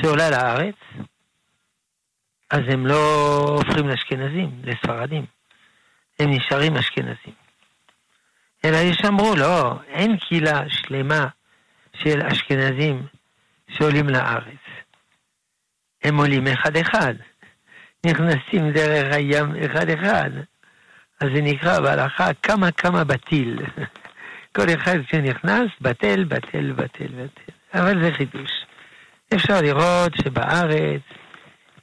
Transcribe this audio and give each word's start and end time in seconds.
שעולה 0.00 0.30
לארץ, 0.30 0.74
אז 2.50 2.60
הם 2.68 2.86
לא 2.86 3.34
הופכים 3.58 3.88
לאשכנזים, 3.88 4.50
לספרדים. 4.64 5.24
הם 6.18 6.30
נשארים 6.30 6.76
אשכנזים. 6.76 7.34
אלא 8.64 8.76
יש 8.76 9.04
אמרו, 9.04 9.36
לא, 9.36 9.74
אין 9.88 10.16
קהילה 10.16 10.62
שלמה 10.68 11.26
של 11.96 12.22
אשכנזים 12.22 13.06
שעולים 13.68 14.08
לארץ. 14.08 14.62
הם 16.04 16.16
עולים 16.16 16.46
אחד-אחד, 16.46 17.14
נכנסים 18.06 18.72
דרך 18.72 19.14
הים 19.14 19.52
אחד-אחד. 19.64 20.30
אז 21.20 21.28
זה 21.34 21.42
נקרא 21.42 21.80
בהלכה 21.80 22.34
כמה 22.42 22.70
כמה 22.70 23.04
בטיל. 23.04 23.58
כל 24.56 24.66
אחד 24.74 24.98
שנכנס, 25.10 25.70
בטל, 25.80 26.24
בטל, 26.24 26.72
בטל, 26.72 27.06
בטל. 27.06 27.52
אבל 27.74 28.02
זה 28.02 28.12
חידוש. 28.12 28.50
אפשר 29.34 29.60
לראות 29.60 30.12
שבארץ 30.22 31.02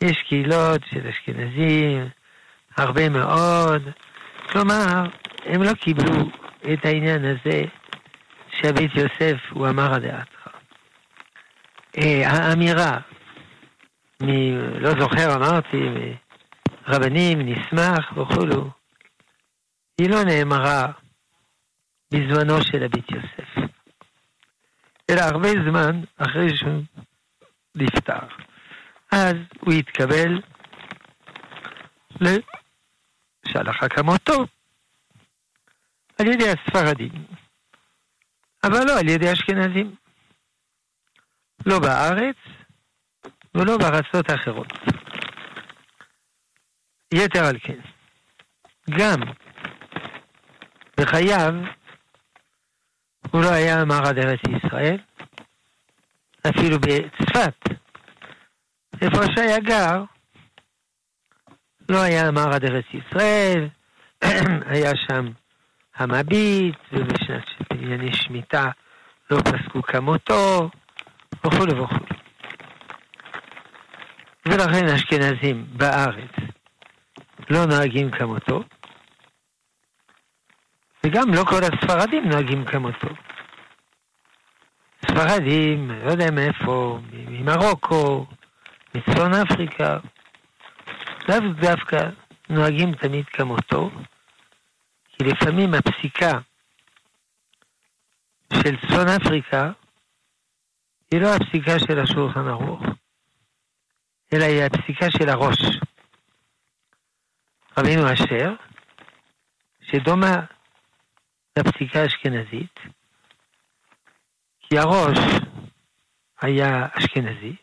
יש 0.04 0.24
קהילות 0.28 0.82
של 0.90 1.08
אשכנזים, 1.08 2.10
הרבה 2.78 3.10
מאוד. 3.10 3.82
כלומר, 4.50 5.04
הם 5.46 5.64
לא 5.64 5.74
קיבלו 5.74 6.30
את 6.74 6.86
העניין 6.86 7.26
הזה 7.26 7.64
שהבית 8.50 8.92
יוסף 8.96 9.38
הוא 9.52 9.68
אמר 9.68 9.94
הדעתך. 9.94 10.48
אה, 11.98 12.30
האמירה, 12.30 12.98
מ... 14.24 14.28
לא 14.80 14.90
זוכר, 15.00 15.36
אמרתי, 15.36 16.14
רבנים, 16.88 17.40
נשמח 17.40 18.18
וכולו, 18.18 18.70
היא 19.98 20.10
לא 20.10 20.24
נאמרה 20.24 20.92
בזמנו 22.12 22.64
של 22.64 22.84
הבית 22.84 23.12
יוסף, 23.12 23.70
אלא 25.10 25.22
הרבה 25.22 25.50
זמן 25.70 26.02
אחרי 26.18 26.58
שהוא 26.58 26.84
נפטר. 27.76 28.28
אז 29.16 29.36
הוא 29.60 29.74
התקבל 29.74 30.42
לשלחה 32.22 33.90
כמותו 33.90 34.46
על 36.20 36.28
ידי 36.28 36.50
הספרדים, 36.50 37.26
אבל 38.64 38.86
לא 38.88 39.00
על 39.00 39.10
ידי 39.10 39.34
אשכנזים. 39.34 39.96
לא 41.66 41.80
בארץ 41.80 42.36
ולא 43.56 43.78
בארצות 43.78 44.32
אחרות. 44.32 44.74
יתר 47.14 47.46
על 47.46 47.60
כן, 47.60 47.80
גם 48.90 49.20
בחייו 51.00 51.54
הוא 53.32 53.44
לא 53.44 53.50
היה 53.50 53.86
מרד 53.86 54.18
ארץ 54.18 54.40
ישראל, 54.58 54.98
אפילו 56.50 56.78
בצפת, 56.80 57.85
איפה 59.02 59.18
שהיה 59.36 59.60
גר, 59.60 60.04
לא 61.90 62.02
היה 62.02 62.32
מרד 62.32 62.66
ארץ 62.66 62.86
ישראל, 62.94 63.68
היה 64.74 64.92
שם 65.08 65.32
המביט, 65.96 66.76
ובשנת 66.94 67.44
ענייני 67.72 68.14
שמיטה 68.14 68.70
לא 69.32 69.38
פסקו 69.38 69.82
כמותו, 69.82 70.70
וכו' 71.46 71.84
וכו'. 71.84 72.06
ולכן 74.46 74.86
אשכנזים 74.86 75.66
בארץ 75.72 76.32
לא 77.50 77.66
נוהגים 77.66 78.12
כמותו, 78.12 78.64
וגם 81.04 81.34
לא 81.34 81.44
כל 81.44 81.62
הספרדים 81.64 82.30
נוהגים 82.30 82.66
כמותו. 82.66 83.08
ספרדים, 85.02 85.92
לא 85.92 86.12
יודע 86.12 86.32
מאיפה, 86.32 87.00
ממרוקו, 87.12 88.26
מצפון 88.96 89.34
אפריקה, 89.34 89.98
לאו 91.30 91.54
דווקא 91.62 92.10
נוהגים 92.50 92.96
תמיד 92.96 93.26
כמותו, 93.26 93.92
כי 95.08 95.24
לפעמים 95.24 95.74
הפסיקה 95.74 96.32
של 98.54 98.78
צפון 98.78 99.08
אפריקה 99.08 99.72
היא 101.12 101.22
לא 101.22 101.36
הפסיקה 101.36 101.80
של 101.80 102.00
השולחן 102.00 102.48
ערוך, 102.48 102.82
אלא 104.34 104.44
היא 104.44 104.64
הפסיקה 104.64 105.12
של 105.12 105.30
הראש. 105.30 105.60
רבינו 107.78 108.14
אשר, 108.14 108.54
שדומה 109.82 110.36
לפסיקה 111.60 112.00
האשכנזית, 112.02 112.80
כי 114.60 114.78
הראש 114.80 115.18
היה 116.42 116.88
אשכנזי, 116.94 117.56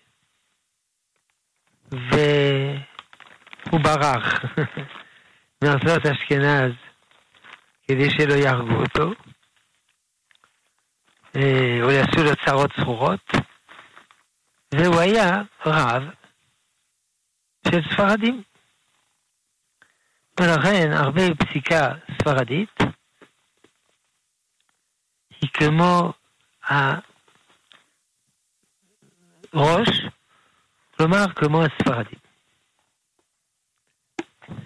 והוא 1.93 3.81
ברח. 3.83 4.41
מארצות 5.65 6.07
אשכנז 6.07 6.73
כדי 7.89 8.11
שלא 8.11 8.35
יהרגו 8.35 8.75
אותו, 8.75 9.11
אה, 11.37 11.79
או 11.83 11.91
יעשו 11.91 12.25
לו 12.25 12.31
צרות 12.47 12.71
צרורות, 12.81 13.31
והוא 14.75 15.01
היה 15.01 15.43
רב 15.67 16.03
של 17.69 17.81
ספרדים. 17.91 18.43
ולכן 20.41 20.93
הרבה 20.93 21.23
פסיקה 21.35 21.95
ספרדית 22.15 22.79
היא 25.41 25.51
כמו 25.53 26.13
הראש, 29.53 29.89
כלומר 30.97 31.25
כמו 31.35 31.63
הספרדים. 31.63 32.19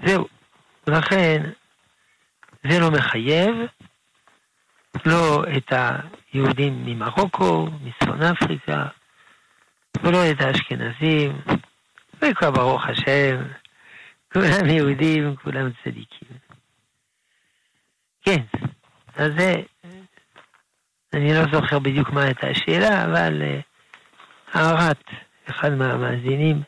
זהו. 0.06 0.26
לכן, 0.86 1.42
זה 2.70 2.80
לא 2.80 2.90
מחייב, 2.90 3.54
לא 5.06 5.44
את 5.56 5.72
היהודים 6.32 6.86
ממרוקו, 6.86 7.68
מצפון 7.82 8.22
אפריקה, 8.22 8.86
ולא 10.02 10.30
את 10.30 10.40
האשכנזים, 10.40 11.40
וכבר 12.22 12.50
ברוך 12.50 12.86
השם, 12.86 13.42
כולם 14.32 14.66
יהודים, 14.66 15.36
כולם 15.36 15.70
צדיקים. 15.84 16.28
כן, 18.22 18.42
אז 19.16 19.32
זה, 19.38 19.54
אני 21.14 21.34
לא 21.34 21.42
זוכר 21.52 21.78
בדיוק 21.78 22.10
מה 22.10 22.22
הייתה 22.22 22.46
השאלה, 22.46 23.04
אבל 23.04 23.42
אה, 23.42 23.60
הערת 24.52 25.04
אחד 25.50 25.72
מהמאזינים 25.72 26.62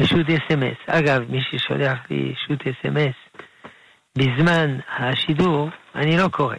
בשו"ת 0.00 0.26
אס.אם.אס. 0.30 0.76
אגב, 0.86 1.30
מי 1.30 1.38
ששולח 1.42 1.98
לי 2.10 2.34
שו"ת 2.46 2.66
אס.אם.אס 2.66 3.44
בזמן 4.18 4.78
השידור, 4.98 5.70
אני 5.94 6.16
לא 6.16 6.28
קורא. 6.28 6.56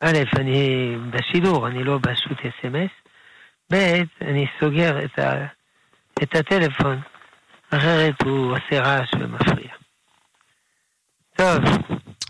א', 0.00 0.18
אני 0.36 0.96
בשידור, 1.10 1.66
אני 1.68 1.84
לא 1.84 1.98
בשו"ת 1.98 2.38
אס.אם.אס. 2.38 2.90
ב', 3.72 4.02
אני 4.20 4.46
סוגר 4.60 5.04
את, 5.04 5.18
ה, 5.18 5.46
את 6.22 6.34
הטלפון, 6.34 7.00
אחרת 7.70 8.22
הוא 8.24 8.52
עושה 8.52 8.80
רעש 8.80 9.10
ומפריע. 9.14 9.72
טוב, 11.36 11.58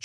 3811-925, 0.00 0.04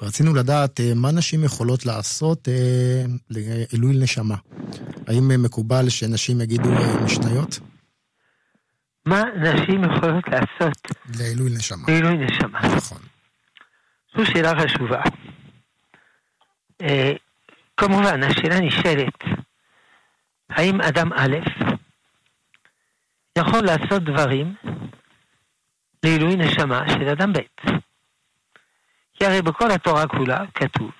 רצינו 0.02 0.34
לדעת 0.34 0.80
מה 0.96 1.12
נשים 1.12 1.44
יכולות 1.44 1.86
לעשות 1.86 2.48
לעילוי 3.30 3.96
נשמה. 4.02 4.36
האם 5.06 5.42
מקובל 5.42 5.88
שנשים 5.88 6.40
יגידו 6.40 6.70
משניות? 7.04 7.58
מה 9.06 9.22
נשים 9.36 9.84
יכולות 9.84 10.24
לעשות? 10.28 10.78
לעילוי 11.18 11.50
נשמה. 11.50 11.84
לעילוי 11.88 12.16
נשמה. 12.16 12.76
נכון. 12.76 12.98
זו 14.16 14.26
שאלה 14.26 14.52
חשובה. 14.60 15.00
אה, 16.82 17.12
כמובן, 17.76 18.22
השאלה 18.22 18.60
נשאלת, 18.60 19.24
האם 20.50 20.80
אדם 20.80 21.12
א' 21.12 21.36
יכול 23.38 23.60
לעשות 23.64 24.04
דברים 24.04 24.54
לעילוי 26.04 26.36
נשמה 26.36 26.84
של 26.88 27.08
אדם 27.08 27.32
ב'? 27.32 27.38
כי 29.22 29.26
הרי 29.26 29.42
בכל 29.42 29.70
התורה 29.70 30.06
כולה 30.06 30.38
כתוב 30.54 30.90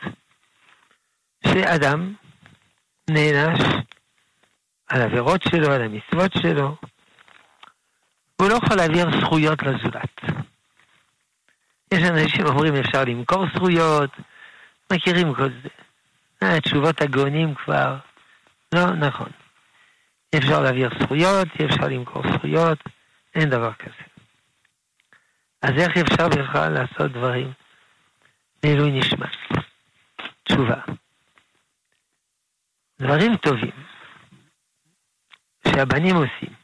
שאדם 1.47 2.15
נענש 3.11 3.61
על 4.89 5.03
עבירות 5.03 5.43
שלו, 5.43 5.73
על 5.73 5.83
המצוות 5.83 6.33
שלו, 6.43 6.77
הוא 8.37 8.49
לא 8.49 8.55
יכול 8.55 8.77
להעביר 8.77 9.21
זכויות 9.21 9.63
לזולת. 9.63 10.21
יש 11.95 12.03
אנשים 12.03 12.47
שאומרים 12.47 12.75
אפשר 12.75 13.05
למכור 13.05 13.45
זכויות, 13.55 14.11
מכירים 14.93 15.35
כל 15.35 15.49
זה. 15.63 15.69
אה, 16.43 16.61
תשובות 16.61 17.03
הגאונים 17.03 17.55
כבר, 17.55 17.97
לא 18.75 18.91
נכון. 18.91 19.31
אפשר 20.37 20.61
להעביר 20.61 20.91
זכויות, 21.03 21.49
אפשר 21.65 21.89
למכור 21.89 22.23
זכויות, 22.33 22.79
אין 23.35 23.51
דבר 23.51 23.73
כזה. 23.73 24.05
אז 25.63 25.71
איך 25.71 25.97
אפשר 25.97 26.29
בכלל 26.29 26.73
לעשות 26.73 27.13
דברים 27.13 27.62
לעילוי 28.65 28.91
נשמע? 28.91 29.27
תשובה. 30.45 30.81
דברים 33.01 33.37
טובים 33.37 33.85
שהבנים 35.69 36.17
עושים 36.17 36.55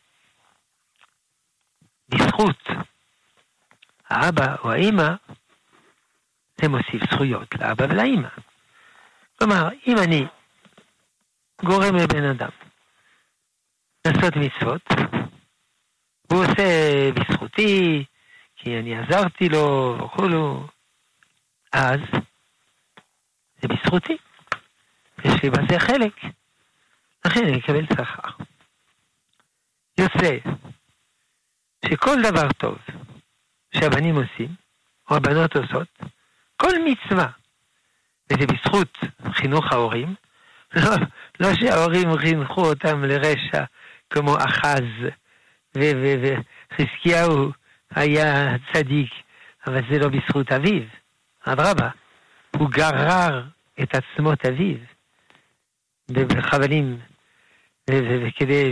בזכות 2.09 2.69
האבא 4.11 4.57
או 4.65 4.73
האימא, 4.73 5.15
זה 6.61 6.69
מוסיף 6.69 7.13
זכויות 7.13 7.55
לאבא 7.55 7.85
ולאימא. 7.89 8.29
כלומר, 9.39 9.69
אם 9.87 9.97
אני 10.05 10.27
גורם 11.65 11.97
לבן 11.97 12.25
אדם 12.25 12.51
לעשות 14.07 14.37
מצוות, 14.37 14.83
הוא 16.33 16.45
עושה 16.45 17.11
בזכותי, 17.15 18.05
כי 18.57 18.79
אני 18.79 18.99
עזרתי 18.99 19.49
לו 19.49 19.97
וכולו, 19.99 20.67
אז 21.73 22.01
זה 23.63 23.69
בזכותי. 23.69 24.17
יש 25.25 25.43
לי 25.43 25.51
בזה 25.51 25.79
חלק, 25.79 26.13
לכן 27.25 27.45
אני 27.45 27.59
אקבל 27.59 27.87
שכר. 27.87 28.45
יוצא 29.99 30.37
שכל 31.85 32.23
דבר 32.23 32.53
טוב 32.53 32.79
שהבנים 33.75 34.17
עושים, 34.17 34.49
או 35.11 35.17
הבנות 35.17 35.57
עושות, 35.57 35.89
כל 36.57 36.73
מצווה, 36.85 37.29
וזה 38.31 38.47
בזכות 38.47 38.99
חינוך 39.33 39.73
ההורים, 39.73 40.15
לא, 40.77 40.97
לא 41.41 41.55
שההורים 41.55 42.19
חינכו 42.19 42.61
אותם 42.61 43.05
לרשע 43.05 43.65
כמו 44.11 44.37
אחז, 44.37 44.85
וחזקיהו 45.75 47.53
היה 47.91 48.57
צדיק, 48.73 49.11
אבל 49.67 49.81
זה 49.91 49.99
לא 49.99 50.09
בזכות 50.09 50.53
אביו. 50.53 50.83
אדרבה, 51.45 51.89
הוא 52.57 52.71
גרר 52.71 53.45
את 53.83 53.95
עצמות 53.95 54.45
אביו 54.47 54.77
בחבלים, 56.11 56.99
וכדי 57.91 58.65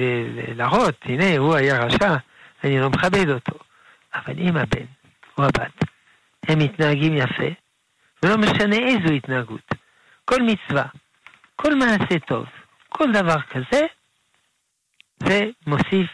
להראות, 0.54 0.94
הנה, 1.04 1.36
הוא 1.36 1.54
היה 1.54 1.84
רשע, 1.84 2.16
אני 2.64 2.80
לא 2.80 2.90
מכבד 2.90 3.28
אותו. 3.28 3.58
אבל 4.14 4.34
אם 4.38 4.56
הבן 4.56 4.86
או 5.38 5.44
הבת, 5.44 5.84
הם 6.48 6.58
מתנהגים 6.58 7.17
יפה, 7.17 7.48
ולא 8.22 8.38
משנה 8.38 8.76
איזו 8.76 9.12
התנהגות, 9.14 9.74
כל 10.24 10.43
מצווה, 10.43 10.84
כל 11.56 11.74
מעשה 11.74 12.19
טוב, 12.26 12.46
כל 12.88 13.12
דבר 13.12 13.41
כזה, 13.41 13.86
זה 15.19 15.44
מוסיף 15.67 16.10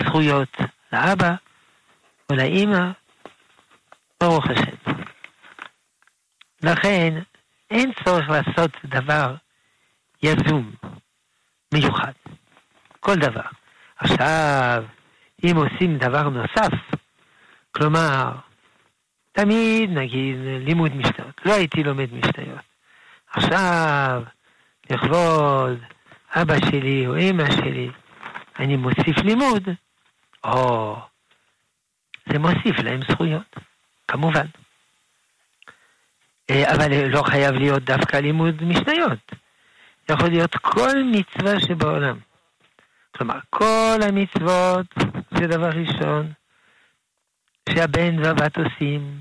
זכויות 0.00 0.56
לאבא 0.92 1.34
או 2.30 2.34
לאימא, 2.34 2.90
ברוך 4.20 4.46
השם. 4.46 4.92
לכן, 6.62 7.18
אין 7.70 7.92
צורך 8.04 8.28
לעשות 8.28 8.70
דבר 8.84 9.34
יזום, 10.22 10.72
מיוחד. 11.74 12.12
כל 13.00 13.16
דבר. 13.16 13.46
עכשיו, 13.96 14.84
אם 15.44 15.56
עושים 15.56 15.98
דבר 15.98 16.28
נוסף, 16.28 16.72
כלומר, 17.72 18.32
תמיד 19.32 19.90
נגיד 19.90 20.36
לימוד 20.40 20.96
משניות, 20.96 21.40
לא 21.44 21.52
הייתי 21.52 21.82
לומד 21.82 22.08
משניות. 22.14 22.60
עכשיו, 23.30 24.22
לכבוד 24.90 25.78
אבא 26.34 26.54
שלי 26.70 27.06
או 27.06 27.18
אמא 27.18 27.50
שלי, 27.50 27.90
אני 28.58 28.76
מוסיף 28.76 29.18
לימוד, 29.24 29.68
או 30.44 30.96
זה 32.26 32.38
מוסיף 32.38 32.78
להם 32.78 33.00
זכויות, 33.10 33.56
כמובן. 34.08 34.46
אה, 36.52 36.74
אבל 36.74 37.06
לא 37.08 37.22
חייב 37.22 37.54
להיות 37.54 37.82
דווקא 37.82 38.16
לימוד 38.16 38.62
משניות. 38.62 39.32
יכול 40.10 40.28
להיות 40.28 40.56
כל 40.56 41.02
מצווה 41.12 41.60
שבעולם. 41.60 42.18
כלומר, 43.16 43.38
כל 43.50 43.98
המצוות 44.08 44.86
זה 45.38 45.46
דבר 45.46 45.68
ראשון 45.68 46.32
שהבן 47.68 48.18
והבת 48.18 48.58
עושים 48.58 49.20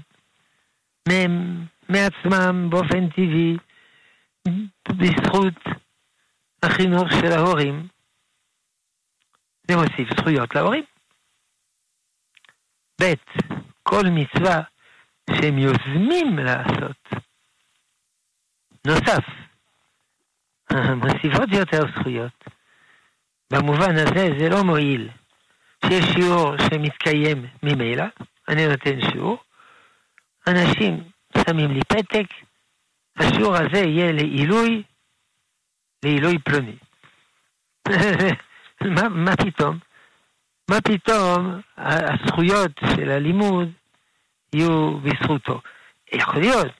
מהם, 1.07 1.65
מעצמם 1.89 2.69
באופן 2.69 3.09
טבעי, 3.09 3.57
בזכות 4.89 5.53
החינוך 6.63 7.07
של 7.11 7.31
ההורים, 7.31 7.88
זה 9.67 9.75
מוסיף 9.75 10.19
זכויות 10.19 10.55
להורים. 10.55 10.83
ב', 13.01 13.13
כל 13.83 14.03
מצווה 14.05 14.61
שהם 15.35 15.57
יוזמים 15.57 16.39
לעשות, 16.39 17.09
נוסף, 18.88 19.25
מוסיפות 20.95 21.50
יותר 21.51 21.81
זכויות. 21.95 22.43
במובן 23.53 23.95
הזה 23.95 24.29
זה 24.39 24.50
לא 24.50 24.63
מועיל 24.63 25.09
שיש 25.85 26.05
שיעור 26.05 26.57
שמתקיים 26.57 27.45
ממילא, 27.63 28.05
אני 28.47 28.67
נותן 28.67 29.01
שיעור, 29.11 29.38
אנשים 30.47 31.03
שמים 31.38 31.71
לי 31.71 31.79
פתק, 31.88 32.25
השיעור 33.17 33.55
הזה 33.55 33.77
יהיה 33.77 34.11
לעילוי, 34.11 34.83
לעילוי 36.03 36.38
פלוני. 36.39 36.75
מה, 38.95 39.09
מה 39.09 39.35
פתאום? 39.35 39.79
מה 40.69 40.81
פתאום 40.81 41.61
הזכויות 41.77 42.71
של 42.95 43.09
הלימוד 43.09 43.71
יהיו 44.55 44.98
בזכותו? 45.00 45.62
יכול 46.12 46.39
להיות, 46.39 46.72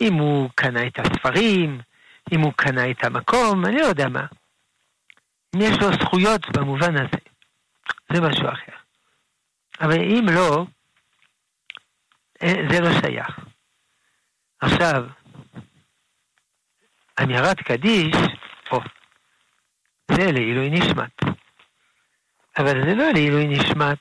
אם 0.00 0.14
הוא 0.14 0.50
קנה 0.54 0.86
את 0.86 0.98
הספרים, 0.98 1.80
אם 2.32 2.40
הוא 2.40 2.52
קנה 2.56 2.90
את 2.90 3.04
המקום, 3.04 3.64
אני 3.66 3.76
לא 3.76 3.86
יודע 3.86 4.08
מה. 4.08 4.26
אם 5.56 5.60
יש 5.60 5.78
לו 5.80 5.92
זכויות 5.92 6.56
במובן 6.56 6.96
הזה, 6.96 7.18
זה 8.12 8.20
משהו 8.20 8.48
אחר. 8.48 8.76
אבל 9.80 10.00
אם 10.00 10.26
לא, 10.34 10.66
אה, 12.42 12.54
זה 12.70 12.80
לא 12.80 13.00
שייך. 13.00 13.38
עכשיו, 14.60 15.04
אמירת 17.22 17.60
קדיש, 17.60 18.16
או, 18.70 18.80
זה 20.10 20.32
לעילוי 20.32 20.70
נשמת. 20.70 21.22
אבל 22.58 22.84
זה 22.84 22.94
לא 22.94 23.12
לעילוי 23.12 23.46
נשמת 23.46 23.98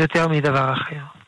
יותר 0.00 0.28
מדבר 0.28 0.72
אחר. 0.72 1.19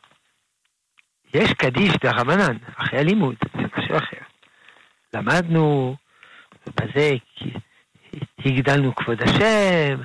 יש 1.35 1.53
קדיש 1.53 1.93
דרבנן, 2.05 2.57
אחרי 2.77 2.99
הלימוד, 2.99 3.35
זה 3.55 3.63
משהו 3.77 3.97
אחר. 3.97 4.25
למדנו, 5.15 5.97
בזה 6.67 7.11
הגדלנו 8.39 8.95
כבוד 8.95 9.23
השם, 9.23 10.03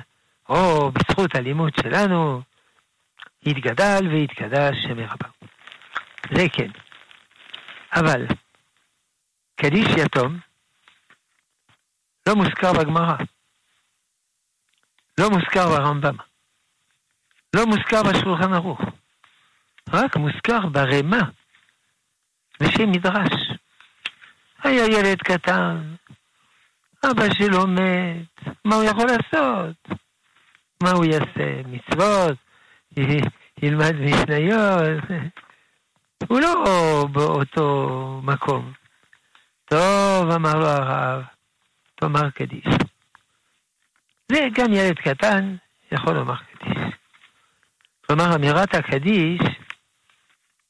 או 0.48 0.90
בזכות 0.90 1.34
הלימוד 1.34 1.72
שלנו, 1.82 2.42
התגדל 3.46 4.08
והתקדש 4.12 4.76
שם 4.82 5.00
רבה. 5.00 5.28
זה 6.34 6.46
כן. 6.52 6.70
אבל 7.92 8.26
קדיש 9.56 9.86
יתום 9.96 10.38
לא 12.28 12.34
מוזכר 12.34 12.72
בגמרא, 12.72 13.16
לא 15.18 15.30
מוזכר 15.30 15.68
ברמב"ם, 15.68 16.16
לא 17.56 17.66
מוזכר 17.66 18.02
בשולחן 18.02 18.52
ערוך, 18.52 18.80
רק 19.92 20.16
מוזכר 20.16 20.66
ברמה, 20.72 21.22
בשם 22.60 22.90
מדרש. 22.90 23.52
היה 24.64 24.84
ילד 24.84 25.18
קטן, 25.18 25.94
אבא 27.10 27.34
שלו 27.34 27.66
מת, 27.66 28.54
מה 28.64 28.74
הוא 28.74 28.84
יכול 28.84 29.06
לעשות? 29.06 29.98
מה 30.82 30.90
הוא 30.90 31.04
יעשה? 31.04 31.62
מצוות? 31.66 32.38
ילמד 33.62 33.92
משניות? 33.92 35.04
הוא 36.28 36.40
לא 36.40 36.64
באותו 37.12 38.20
מקום. 38.24 38.72
טוב, 39.64 40.30
אמר 40.30 40.54
לו 40.54 40.66
הרב, 40.66 41.22
תאמר 41.94 42.30
קדיש. 42.30 42.74
זה 44.32 44.48
גם 44.54 44.72
ילד 44.72 44.98
קטן 44.98 45.56
יכול 45.92 46.14
לומר 46.14 46.36
קדיש. 46.36 46.78
כלומר, 48.06 48.34
אמירת 48.34 48.74
הקדיש 48.74 49.40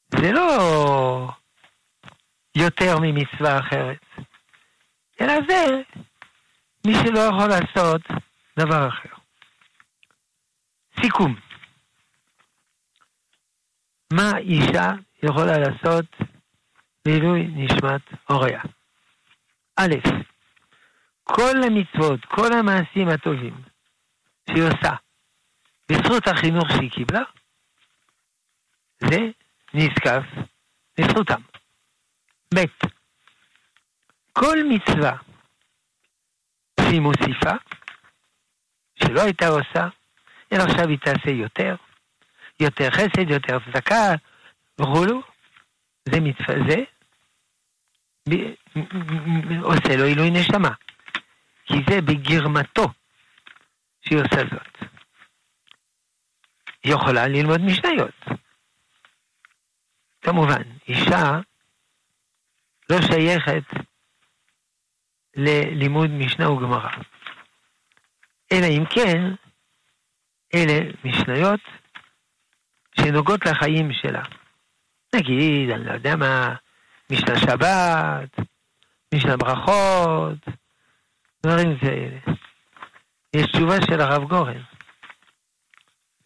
זה 0.09 0.31
לא 0.31 1.29
יותר 2.57 2.95
ממצווה 3.01 3.59
אחרת, 3.59 4.05
אלא 5.21 5.33
זה 5.49 5.81
מי 6.87 6.93
שלא 6.93 7.19
יכול 7.19 7.47
לעשות 7.49 8.01
דבר 8.59 8.87
אחר. 8.87 9.09
סיכום. 11.01 11.35
מה 14.13 14.37
אישה 14.37 14.91
יכולה 15.23 15.57
לעשות 15.57 16.05
לעילוי 17.05 17.47
נשמת 17.47 18.01
הוריה? 18.29 18.61
א', 19.75 19.95
כל 21.23 21.55
המצוות, 21.65 22.25
כל 22.25 22.53
המעשים 22.53 23.07
הטובים 23.09 23.61
שהיא 24.49 24.63
עושה 24.63 24.95
בזכות 25.91 26.27
החינוך 26.27 26.69
שהיא 26.69 26.91
קיבלה, 26.91 27.23
זה 28.97 29.17
נזקף 29.73 30.23
לזכותם. 30.97 31.41
ב', 32.55 32.59
כל 34.33 34.57
מצווה 34.69 35.17
שהיא 36.81 37.01
מוסיפה, 37.01 37.53
שלא 38.95 39.21
הייתה 39.21 39.47
עושה, 39.47 39.87
אלא 40.53 40.63
עכשיו 40.63 40.89
היא 40.89 40.97
תעשה 40.97 41.31
יותר, 41.31 41.75
יותר 42.59 42.91
חסד, 42.91 43.29
יותר 43.29 43.57
צדקה, 43.65 44.15
וכולו, 44.81 45.21
זה 46.05 46.19
מצווה, 46.19 46.55
זה 46.69 46.75
עושה 49.61 49.95
לו 49.97 50.05
עילוי 50.05 50.31
נשמה. 50.31 50.73
כי 51.65 51.75
זה 51.89 52.01
בגרמתו 52.01 52.87
שהיא 54.01 54.19
עושה 54.19 54.41
זאת. 54.51 54.91
היא 56.83 56.93
יכולה 56.93 57.27
ללמוד 57.27 57.61
משניות. 57.61 58.15
כמובן, 60.21 60.61
אישה 60.87 61.39
לא 62.89 63.01
שייכת 63.01 63.63
ללימוד 65.35 66.09
משנה 66.09 66.51
וגמרא. 66.51 66.89
אלא 68.51 68.65
אם 68.65 68.83
כן, 68.89 69.21
אלה 70.55 70.79
משניות 71.03 71.59
שנוגעות 72.99 73.45
לחיים 73.45 73.93
שלה. 73.93 74.23
נגיד, 75.15 75.69
אני 75.69 75.85
לא 75.85 75.91
יודע 75.91 76.15
מה, 76.15 76.55
משנה 77.11 77.39
שבת, 77.39 78.47
משנה 79.13 79.37
ברכות, 79.37 80.37
דברים 81.43 81.79
כאלה. 81.79 82.19
יש 83.33 83.45
תשובה 83.51 83.75
של 83.87 84.01
הרב 84.01 84.29
גורן 84.29 84.61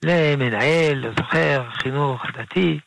למנהל, 0.03 0.97
לא 0.97 1.09
זוכר, 1.17 1.69
חינוך 1.71 2.25
דתי, 2.33 2.79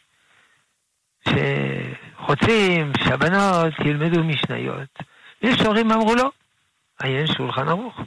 שרוצים 1.26 2.92
שהבנות 3.04 3.74
ילמדו 3.84 4.24
משניות. 4.24 4.98
יש 5.42 5.60
הורים 5.60 5.90
אמרו 5.92 6.14
לו, 6.14 6.30
עיין 6.98 7.26
שולחן 7.26 7.68
ערוך. 7.68 8.00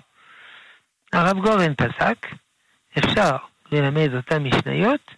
הרב 1.13 1.39
גורן 1.39 1.73
פסק, 1.75 2.27
אפשר 2.97 3.38
ללמד 3.71 4.15
אותן 4.15 4.43
משניות 4.43 5.15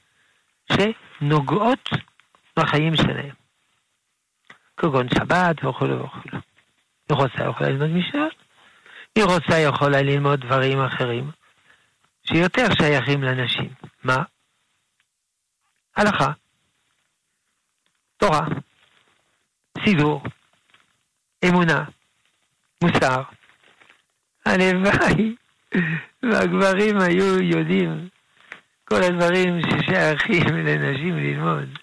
שנוגעות 0.71 1.89
בחיים 2.57 2.95
שלהם. 2.95 3.35
כגון 4.77 5.07
שבת 5.09 5.65
וכו' 5.65 5.85
וכו'. 5.85 6.37
היא 7.09 7.17
רוצה 7.17 7.43
יכולה 7.49 7.69
ללמוד 7.69 7.89
משניות, 7.89 8.33
היא 9.15 9.23
רוצה 9.23 9.57
יכולה 9.57 10.01
ללמוד 10.01 10.39
דברים 10.41 10.81
אחרים 10.81 11.31
שיותר 12.23 12.65
שייכים 12.77 13.23
לנשים. 13.23 13.73
מה? 14.03 14.23
הלכה, 15.95 16.31
תורה, 18.21 18.47
סידור, 19.85 20.23
אמונה, 21.45 21.83
מוסר. 22.83 23.23
הלוואי 24.45 25.35
והגברים 26.23 26.99
היו 26.99 27.41
יודעים 27.41 28.09
כל 28.85 29.03
הדברים 29.03 29.61
ששייכים 29.61 30.55
לנשים 30.55 31.17
ללמוד. 31.17 31.79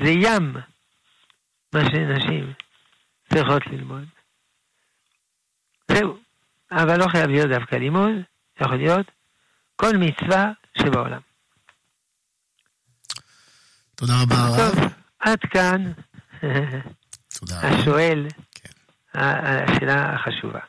זה 0.00 0.10
ים 0.10 0.52
מה 1.72 1.80
שנשים 1.84 2.52
צריכות 3.32 3.66
ללמוד. 3.66 4.04
זהו. 5.92 6.18
אבל 6.72 6.98
לא 6.98 7.08
חייב 7.08 7.30
להיות 7.30 7.48
דווקא 7.48 7.76
לימוד, 7.76 8.14
יכול 8.60 8.76
להיות 8.76 9.06
כל 9.76 9.96
מצווה 9.96 10.52
שבעולם. 10.78 11.20
תודה 13.94 14.12
רבה 14.22 14.36
הרב. 14.36 14.97
עד 15.20 15.38
כאן. 15.38 15.92
השואל, 17.50 18.26
כן. 18.54 18.70
השאלה 19.14 20.14
החשובה. 20.14 20.60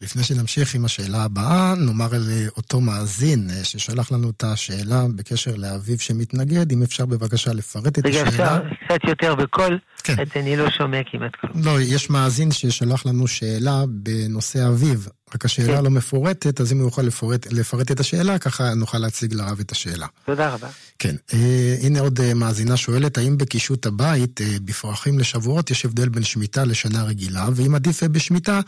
לפני 0.00 0.22
שנמשיך 0.22 0.74
עם 0.74 0.84
השאלה 0.84 1.24
הבאה, 1.24 1.74
נאמר 1.74 2.08
לאותו 2.12 2.80
מאזין 2.80 3.50
אה, 3.50 3.64
ששלח 3.64 4.12
לנו 4.12 4.30
את 4.30 4.44
השאלה 4.44 5.04
בקשר 5.16 5.54
לאביו 5.56 5.98
שמתנגד, 5.98 6.72
אם 6.72 6.82
אפשר 6.82 7.06
בבקשה 7.06 7.52
לפרט 7.52 7.98
את 7.98 8.06
רגע, 8.06 8.22
השאלה. 8.22 8.56
אפשר 8.56 8.62
קצת 8.84 9.08
יותר 9.08 9.34
בקול, 9.34 9.78
כן. 10.02 10.14
את 10.22 10.36
אני 10.36 10.56
לא 10.56 10.70
שומע 10.70 11.00
כמעט 11.10 11.36
כלום. 11.40 11.52
לא, 11.64 11.80
יש 11.80 12.10
מאזין 12.10 12.52
ששלח 12.52 13.06
לנו 13.06 13.28
שאלה 13.28 13.84
בנושא 13.88 14.68
אביו, 14.68 14.98
רק 15.34 15.44
השאלה 15.44 15.76
כן. 15.76 15.84
לא 15.84 15.90
מפורטת, 15.90 16.60
אז 16.60 16.72
אם 16.72 16.78
הוא 16.78 16.88
יכול 16.88 17.04
לפרט, 17.04 17.46
לפרט 17.52 17.90
את 17.90 18.00
השאלה, 18.00 18.38
ככה 18.38 18.74
נוכל 18.74 18.98
להציג 18.98 19.34
לרב 19.34 19.60
את 19.60 19.72
השאלה. 19.72 20.06
תודה 20.26 20.48
רבה. 20.48 20.68
כן, 20.98 21.14
אה, 21.34 21.76
הנה 21.82 22.00
עוד 22.00 22.20
אה, 22.20 22.34
מאזינה 22.34 22.76
שואלת, 22.76 23.18
האם 23.18 23.38
בקישוט 23.38 23.86
הבית, 23.86 24.40
אה, 24.40 24.56
בפרחים 24.64 25.18
לשבועות, 25.18 25.70
יש 25.70 25.84
הבדל 25.84 26.08
בין 26.08 26.22
שמיטה 26.22 26.64
לשנה 26.64 27.02
רגילה, 27.02 27.46
ואם 27.54 27.74
עדיף 27.74 28.02
אה, 28.02 28.08
בשמיטה, 28.08 28.60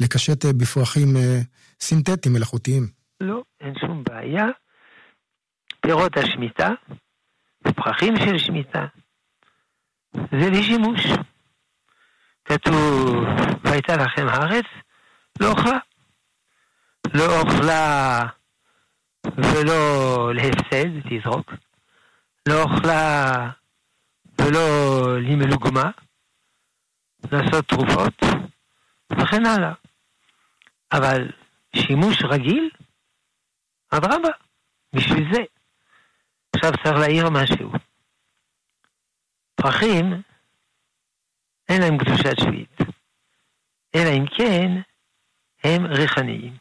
לקשט 0.00 0.44
אה, 0.44 0.52
בפרחים 0.52 1.16
אה, 1.16 1.40
סינתטיים 1.80 2.34
מלאכותיים? 2.34 2.86
לא, 3.20 3.42
אין 3.60 3.74
שום 3.80 4.04
בעיה. 4.04 4.44
פירות 5.80 6.16
השמיטה, 6.16 6.68
פרחים 7.76 8.16
של 8.16 8.38
שמיטה, 8.38 8.86
זה 10.14 10.50
לשימוש. 10.50 11.06
כתוב, 12.44 13.24
והייתה 13.64 13.96
לכם 13.96 14.26
הארץ, 14.28 14.64
לא 15.40 15.50
אוכלה. 15.50 15.78
לא 17.14 17.40
אוכלה 17.40 18.20
ולא 19.26 20.34
להפסד, 20.34 20.88
לזרוק. 21.10 21.52
לא 22.48 22.62
אוכלה 22.62 23.32
ולא 24.40 25.06
למלוגמה, 25.20 25.90
לעשות 27.32 27.68
תרופות, 27.68 28.14
וכן 29.12 29.46
הלאה. 29.46 29.72
אבל 30.96 31.28
שימוש 31.76 32.22
רגיל, 32.24 32.70
אדרבה, 33.90 34.28
בשביל 34.92 35.34
זה. 35.34 35.40
עכשיו 36.56 36.72
צריך 36.72 36.96
להעיר 36.96 37.30
משהו. 37.30 37.72
פרחים, 39.54 40.22
אין 41.68 41.82
להם 41.82 41.98
קדושת 41.98 42.40
שביעית. 42.40 42.78
אלא 43.94 44.10
אם 44.18 44.24
כן, 44.26 44.70
הם 45.64 45.86
ריחניים. 45.86 46.56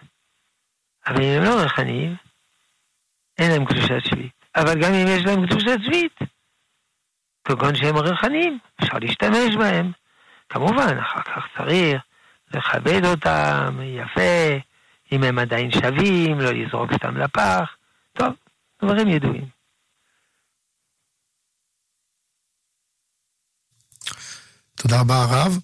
אבל 1.07 1.23
אם 1.23 1.29
הם 1.37 1.43
לא 1.43 1.61
ריחניים, 1.61 2.15
אין 3.37 3.51
להם 3.51 3.65
קדושת 3.65 4.05
שביעית. 4.09 4.33
אבל 4.55 4.81
גם 4.81 4.93
אם 4.93 5.05
יש 5.07 5.25
להם 5.25 5.47
קדושת 5.47 5.77
שביעית, 5.85 6.19
כגון 7.47 7.75
שהם 7.75 7.97
ריחניים, 7.97 8.59
אפשר 8.81 8.97
להשתמש 8.99 9.55
בהם. 9.55 9.91
כמובן, 10.49 10.97
אחר 10.97 11.21
כך 11.21 11.57
צריך 11.57 12.01
לכבד 12.53 13.05
אותם, 13.05 13.79
יפה, 13.83 14.59
אם 15.11 15.23
הם 15.23 15.39
עדיין 15.39 15.71
שווים, 15.71 16.39
לא 16.39 16.51
לזרוק 16.51 16.93
סתם 16.93 17.17
לפח. 17.17 17.69
טוב, 18.13 18.33
דברים 18.83 19.07
ידועים. 19.07 19.45
תודה 24.75 24.99
רבה 24.99 25.23
הרב. 25.23 25.59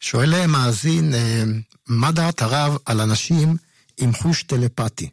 שואל 0.00 0.46
מאזין, 0.46 1.14
אה, 1.14 1.42
מה 1.86 2.12
דעת 2.12 2.42
הרב 2.42 2.76
על 2.86 3.00
אנשים 3.00 3.56
עם 4.00 4.12
חוש 4.12 4.42
טלפתי? 4.42 5.10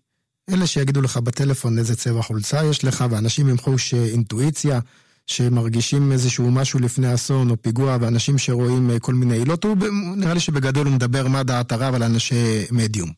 אלה 0.50 0.68
שיגידו 0.68 1.02
לך 1.02 1.18
בטלפון 1.18 1.78
איזה 1.78 1.96
צבע 1.96 2.22
חולצה 2.22 2.66
יש 2.66 2.84
לך, 2.84 3.04
ואנשים 3.12 3.50
עם 3.50 3.58
חוש 3.58 3.94
אה, 3.94 4.06
אינטואיציה, 4.06 4.80
שמרגישים 5.28 6.12
איזשהו 6.12 6.52
משהו 6.52 6.80
לפני 6.80 7.14
אסון 7.14 7.50
או 7.50 7.62
פיגוע, 7.62 7.98
ואנשים 8.02 8.38
שרואים 8.38 8.90
אה, 8.90 9.00
כל 9.00 9.14
מיני 9.14 9.38
עילות, 9.38 9.64
הוא 9.64 9.78
נראה 10.18 10.34
לי 10.34 10.40
שבגדול 10.40 10.88
הוא 10.88 10.96
מדבר 10.96 11.28
מה 11.28 11.44
דעת 11.44 11.72
הרב 11.72 11.96
על 11.96 12.04
אנשי 12.04 12.66
מדיום. 12.72 13.10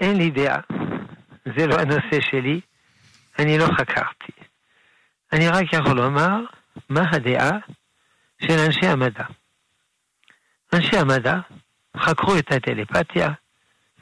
אין 0.00 0.16
לי 0.16 0.30
דעה, 0.30 0.60
זה 1.56 1.66
לא 1.66 1.74
הנושא 1.74 2.20
שלי, 2.30 2.60
אני 3.38 3.58
לא 3.58 3.66
חקרתי. 3.66 4.32
אני 5.32 5.48
רק 5.48 5.72
יכול 5.72 5.96
לומר 5.96 6.40
מה 6.88 7.02
הדעה 7.12 7.50
של 8.42 8.58
אנשי 8.58 8.86
המדע. 8.86 9.24
אנשי 10.74 10.96
המדע 10.96 11.38
חקרו 11.96 12.38
את 12.38 12.52
הטלפתיה 12.52 13.28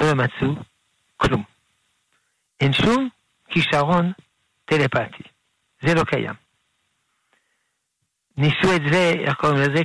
ולא 0.00 0.14
מצאו 0.14 0.62
כלום. 1.16 1.42
אין 2.60 2.72
שום 2.72 3.08
כישרון 3.48 4.12
טלפתי. 4.64 5.29
זה 5.82 5.94
לא 5.94 6.04
קיים. 6.04 6.34
ניסו 8.36 8.76
את 8.76 8.82
זה, 8.92 9.12
איך 9.26 9.34
קוראים 9.34 9.58
לזה? 9.58 9.82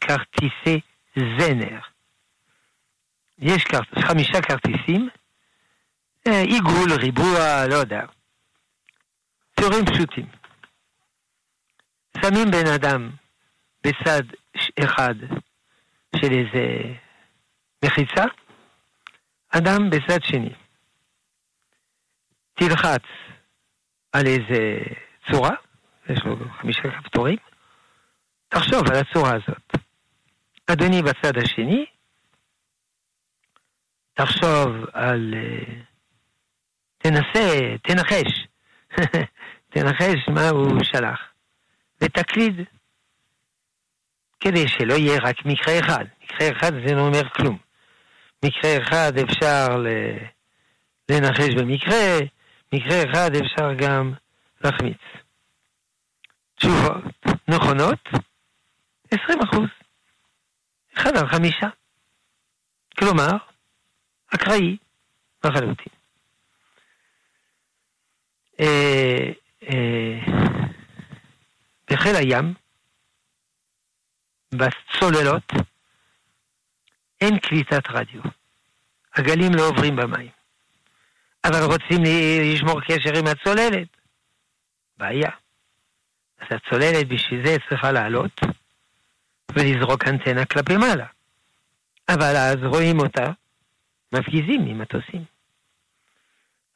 כרטיסי 0.00 0.80
זנר. 1.16 1.80
יש 3.38 3.64
כרט... 3.64 3.88
חמישה 3.98 4.42
כרטיסים, 4.42 5.08
אה, 6.26 6.40
עיגול, 6.40 6.92
ריבוע, 6.92 7.66
לא 7.66 7.74
יודע. 7.74 8.00
ציורים 9.60 9.86
פשוטים. 9.86 10.26
שמים 12.20 12.50
בן 12.50 12.66
אדם 12.74 13.10
בצד 13.84 14.22
אחד 14.84 15.14
של 16.16 16.32
איזה 16.32 16.94
מחיצה, 17.84 18.24
אדם 19.50 19.90
בצד 19.90 20.22
שני. 20.22 20.54
תלחץ 22.54 23.02
על 24.12 24.26
איזה 24.26 24.82
צורה, 25.32 25.54
יש 26.08 26.20
לו 26.24 26.36
חמישה 26.60 26.82
כפתורים, 27.00 27.36
תחשוב 28.48 28.90
על 28.90 28.96
הצורה 28.96 29.30
הזאת. 29.30 29.76
אדוני 30.66 31.02
בצד 31.02 31.38
השני, 31.38 31.86
תחשוב 34.14 34.68
על... 34.92 35.34
אה, 35.36 35.80
תנסה, 36.98 37.76
תנחש, 37.82 38.46
תנחש 39.72 40.28
מה 40.28 40.48
הוא 40.48 40.84
שלח, 40.84 41.20
ותקליד, 42.02 42.54
כדי 44.40 44.68
שלא 44.68 44.94
יהיה 44.94 45.18
רק 45.22 45.36
מקרה 45.44 45.78
אחד. 45.80 46.04
מקרה 46.24 46.48
אחד 46.58 46.72
זה 46.86 46.94
לא 46.94 47.00
אומר 47.00 47.28
כלום. 47.28 47.58
מקרה 48.44 48.76
אחד 48.82 49.12
אפשר 49.18 49.66
לנחש 51.08 51.54
במקרה, 51.54 52.18
מקרה 52.72 53.02
אחד 53.10 53.30
אפשר 53.34 53.74
גם 53.74 54.12
להחמיץ. 54.60 54.98
תשובות 56.54 57.04
נכונות, 57.48 58.08
20 59.10 59.38
אחוז. 59.42 59.68
אחד 60.96 61.16
על 61.16 61.28
חמישה. 61.28 61.68
כלומר, 62.98 63.36
אקראי 64.34 64.76
לחלוטין. 65.44 65.92
אה, 68.60 69.30
אה, 69.62 70.18
בחיל 71.90 72.16
הים, 72.16 72.54
בצוללות, 74.54 75.52
אין 77.20 77.38
קליטת 77.38 77.88
רדיו. 77.88 78.22
הגלים 79.14 79.54
לא 79.54 79.68
עוברים 79.68 79.96
במים. 79.96 80.30
אבל 81.44 81.62
רוצים 81.62 82.02
לשמור 82.54 82.80
קשר 82.80 83.18
עם 83.18 83.26
הצוללת. 83.26 83.99
בעיה. 85.00 85.30
אז 86.38 86.46
הצוללת 86.50 87.08
בשביל 87.08 87.46
זה 87.46 87.56
צריכה 87.68 87.92
לעלות 87.92 88.40
ולזרוק 89.52 90.08
אנטנה 90.08 90.44
כלפי 90.44 90.76
מעלה. 90.76 91.06
אבל 92.08 92.36
אז 92.36 92.56
רואים 92.64 93.00
אותה 93.00 93.26
מפגיזים 94.12 94.64
ממטוסים. 94.64 95.24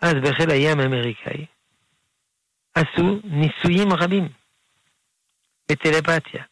אז 0.01 0.15
בחיל 0.15 0.51
הים 0.51 0.81
האמריקאי 0.81 1.47
עשו 2.75 3.21
ניסויים 3.25 3.93
רבים 3.93 4.29
בטלפתיה. 5.69 6.45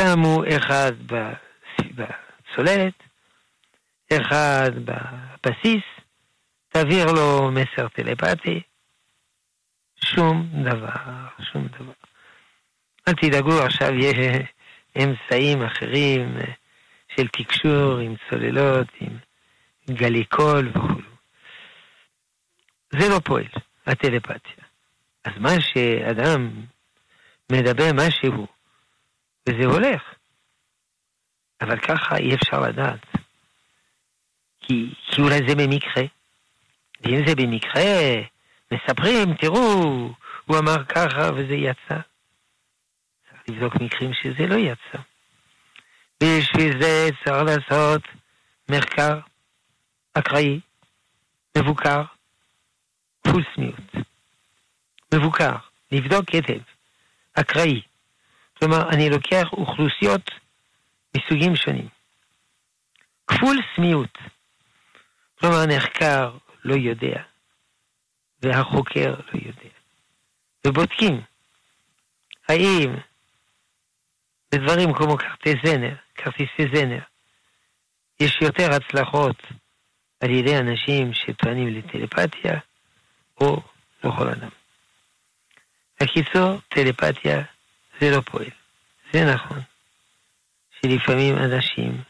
שמו 0.00 0.42
אחד 0.56 0.92
בצוללת, 1.94 2.94
אחד 4.12 4.70
בבסיס, 4.84 5.84
תעביר 6.68 7.06
לו 7.06 7.50
מסר 7.50 7.88
טלפתי, 7.88 8.62
שום 10.04 10.48
דבר, 10.64 11.28
שום 11.52 11.66
דבר. 11.66 11.92
אל 13.08 13.12
תדאגו, 13.12 13.62
עכשיו 13.62 13.94
יש 13.94 14.16
אמצעים 15.02 15.62
אחרים 15.62 16.36
של 17.16 17.28
תקשור 17.28 17.98
עם 17.98 18.14
צוללות, 18.30 18.86
עם 19.00 19.18
גליקול 19.90 20.68
וכו'. 20.68 21.00
זה 22.90 23.08
לא 23.08 23.20
פועל, 23.24 23.48
הטלפתיה. 23.86 24.64
אז 25.24 25.32
מה 25.36 25.60
שאדם 25.60 26.50
מדבר 27.52 27.90
משהו, 27.94 28.46
וזה 29.48 29.66
הולך. 29.66 30.02
אבל 31.60 31.78
ככה 31.80 32.16
אי 32.16 32.34
אפשר 32.34 32.60
לדעת. 32.60 33.06
כי, 34.60 34.94
כי 35.06 35.20
אולי 35.22 35.38
זה 35.48 35.54
במקרה. 35.54 36.02
ואם 37.00 37.26
זה 37.26 37.34
במקרה, 37.34 37.82
מספרים, 38.76 39.34
תראו, 39.34 40.10
הוא 40.44 40.58
אמר 40.58 40.84
ככה 40.84 41.30
וזה 41.36 41.54
יצא. 41.54 42.00
צריך 43.30 43.42
לבדוק 43.48 43.74
מקרים 43.74 44.10
שזה 44.14 44.46
לא 44.46 44.54
יצא. 44.54 44.98
בשביל 46.22 46.82
זה 46.82 47.08
צריך 47.24 47.42
לעשות 47.46 48.02
מחקר 48.68 49.18
אקראי, 50.14 50.60
מבוקר, 51.58 52.02
פול 53.22 53.44
סמיות. 53.54 54.06
מבוקר, 55.14 55.52
לבדוק 55.92 56.28
היטב, 56.28 56.60
אקראי. 57.34 57.82
כלומר, 58.58 58.88
אני 58.88 59.10
לוקח 59.10 59.52
אוכלוסיות 59.52 60.30
מסוגים 61.16 61.56
שונים. 61.56 61.88
כפול 63.26 63.56
סמיות. 63.76 64.18
כלומר, 65.40 65.66
נחקר 65.66 66.36
לא 66.64 66.74
יודע, 66.74 67.22
והחוקר 68.42 69.10
לא 69.10 69.40
יודע. 69.46 69.68
ובודקים 70.66 71.20
האם 72.48 72.94
בדברים 74.52 74.94
כמו 74.94 75.16
כרטיסי 75.18 75.58
זנר, 75.64 75.94
כרטיסי 76.14 76.66
זנר, 76.74 77.00
יש 78.20 78.38
יותר 78.40 78.68
הצלחות 78.74 79.36
על 80.20 80.30
ידי 80.30 80.58
אנשים 80.58 81.14
שטוענים 81.14 81.68
לטלפתיה, 81.68 82.58
או 83.40 83.62
לכל 84.04 84.28
אדם. 84.28 84.48
בקיצור, 86.00 86.60
טלפתיה 86.68 87.42
זה 88.00 88.10
לא 88.10 88.20
פועל. 88.20 88.50
זה 89.12 89.34
נכון, 89.34 89.60
שלפעמים 90.80 91.36
אנשים 91.36 92.02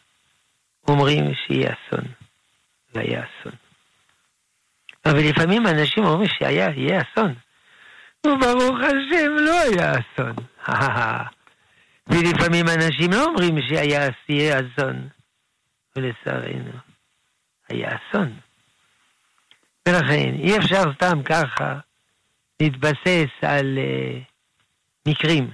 אומרים 0.89 1.35
שיהיה 1.35 1.75
אסון, 1.75 2.05
והיה 2.95 3.25
אסון. 3.25 3.53
אבל 5.11 5.29
לפעמים 5.31 5.67
אנשים 5.67 6.05
אומרים 6.05 6.29
שיהיה 6.29 7.03
אסון. 7.03 7.35
וברוך 8.27 8.77
השם 8.81 9.33
לא 9.39 9.61
היה 9.61 9.93
אסון. 9.93 10.35
ולפעמים 12.09 12.67
אנשים 12.69 13.13
לא 13.13 13.25
אומרים 13.25 13.55
שהיה 13.69 14.09
שיהיה 14.27 14.61
אסון. 14.61 15.09
ולצערנו, 15.97 16.73
היה 17.69 17.89
אסון. 17.89 18.37
ולכן 19.89 20.35
אי 20.39 20.59
אפשר 20.59 20.83
סתם 20.95 21.23
ככה 21.23 21.79
להתבסס 22.61 23.31
על 23.43 23.79
uh, 23.79 25.09
מקרים. 25.09 25.51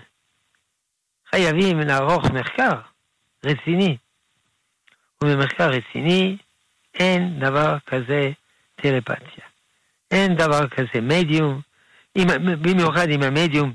חייבים 1.30 1.80
לערוך 1.80 2.30
מחקר 2.30 2.80
רציני. 3.44 3.96
ובמחקר 5.24 5.70
רציני 5.70 6.36
אין 6.94 7.40
דבר 7.40 7.76
כזה 7.86 8.30
טלפתיה. 8.83 9.45
אין 10.11 10.35
דבר 10.35 10.68
כזה 10.68 11.01
מדיום, 11.03 11.61
במיוחד 12.62 13.09
אם 13.09 13.23
המדיום 13.23 13.73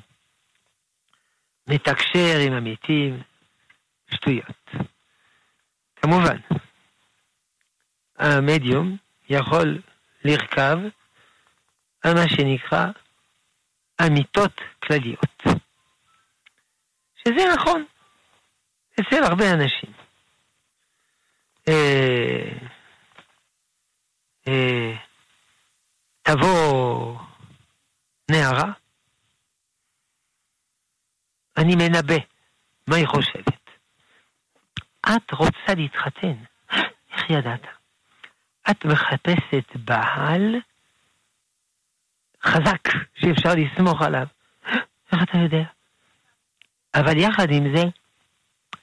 מתקשר 1.68 2.38
עם 2.48 2.54
המתים, 2.54 3.22
שטויות. 4.14 4.70
כמובן, 5.96 6.38
המדיום 8.18 8.98
יכול 9.30 9.82
לרכב 10.26 10.78
על 12.04 12.14
מה 12.14 12.30
שנקרא 12.30 12.86
אמיתות 14.08 14.62
כלליות. 14.84 15.44
שזה 17.18 17.54
נכון 17.56 17.86
אצל 19.00 19.24
הרבה 19.24 19.52
אנשים. 19.52 19.92
אה, 21.68 22.67
תבוא 26.22 27.20
נערה, 28.32 28.72
אני 31.58 31.76
מנבא 31.76 32.18
מה 32.88 32.96
היא 32.96 33.08
חושבת. 33.08 33.70
את 35.00 35.32
רוצה 35.32 35.74
להתחתן, 35.76 36.34
איך 37.12 37.30
ידעת? 37.30 37.62
את 38.72 38.86
מחפשת 38.86 39.76
בעל 39.76 40.56
חזק, 42.44 42.88
שאפשר 43.16 43.50
לסמוך 43.56 44.02
עליו. 44.02 44.28
איך 45.12 45.24
אתה 45.24 45.38
יודע? 45.38 45.64
אבל 46.96 47.18
יחד 47.18 47.48
עם 47.52 47.76
זה, 47.76 47.84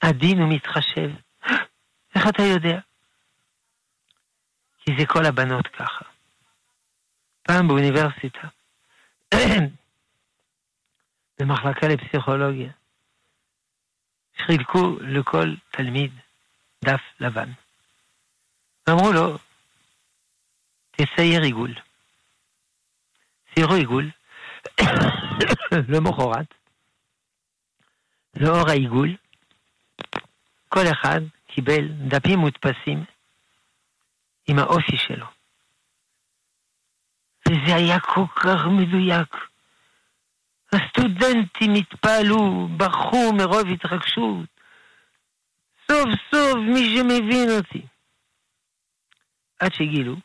עדין 0.01 0.41
ומתחשב. 0.41 1.09
איך 2.15 2.27
אתה 2.29 2.43
יודע? 2.43 2.79
כי 4.85 4.91
זה 4.99 5.05
כל 5.07 5.25
הבנות 5.25 5.67
ככה. 5.67 6.05
פעם 7.43 7.67
באוניברסיטה, 7.67 8.47
במחלקה 11.39 11.87
לפסיכולוגיה, 11.87 12.71
חילקו 14.45 14.97
לכל 15.01 15.55
תלמיד 15.71 16.11
דף 16.83 17.01
לבן. 17.19 17.51
ואמרו 18.87 19.11
לו, 19.11 19.37
תצייר 20.91 21.41
עיגול. 21.41 21.73
ציירו 23.53 23.73
עיגול, 23.73 24.11
למחרת, 25.89 26.53
לאור 28.35 28.69
העיגול, 28.69 29.15
כל 30.69 30.83
אחד 30.91 31.21
קיבל 31.47 31.87
דפים 32.07 32.39
מודפסים 32.39 33.05
עם 34.47 34.59
האופי 34.59 34.97
שלו. 34.97 35.25
וזה 37.47 37.75
היה 37.75 37.99
כל 37.99 38.25
כך 38.35 38.59
מדויק. 38.79 39.35
הסטודנטים 40.73 41.73
התפעלו, 41.73 42.67
בכו 42.77 43.33
מרוב 43.37 43.67
התרגשות. 43.73 44.49
סוף 45.87 46.09
סוף 46.31 46.55
מי 46.55 46.95
שמבין 46.97 47.49
אותי. 47.57 47.85
עד 49.59 49.73
שגילו 49.73 50.15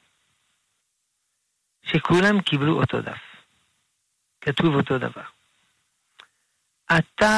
שכולם 1.83 2.41
קיבלו 2.41 2.81
אותו 2.81 3.01
דף. 3.01 3.21
כתוב 4.41 4.75
אותו 4.75 4.99
דבר. 4.99 5.25
אתה 6.99 7.35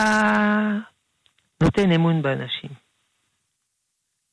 נותן 1.62 1.92
אמון 1.92 2.22
באנשים, 2.22 2.70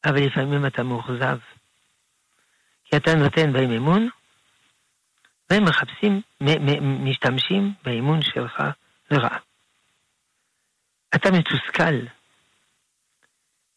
אבל 0.06 0.26
לפעמים 0.26 0.66
אתה 0.66 0.84
מאוכזב, 0.84 1.38
כי 2.90 2.98
אתה 2.98 3.16
נותן 3.16 3.54
בהם 3.54 3.72
אמון, 3.72 4.10
והם 5.50 5.66
מחפשים, 5.66 6.22
משתמשים 6.82 7.74
באמון 7.84 8.22
שלך 8.22 8.62
לרעה. 9.12 9.38
אתה 11.16 11.32
מתוסכל, 11.32 12.06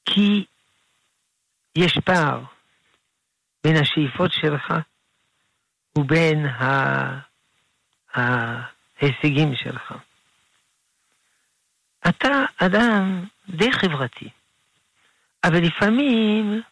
כי 0.04 0.44
יש 1.76 1.98
פער 2.04 2.40
בין 3.64 3.76
השאיפות 3.76 4.30
שלך 4.32 4.74
ובין 5.98 6.46
ההישגים 8.14 9.54
שלך. 9.54 9.94
אתה 12.08 12.44
אדם 12.56 13.24
די 13.48 13.72
חברתי, 13.72 14.28
אבל 15.44 15.58
לפעמים 15.62 16.62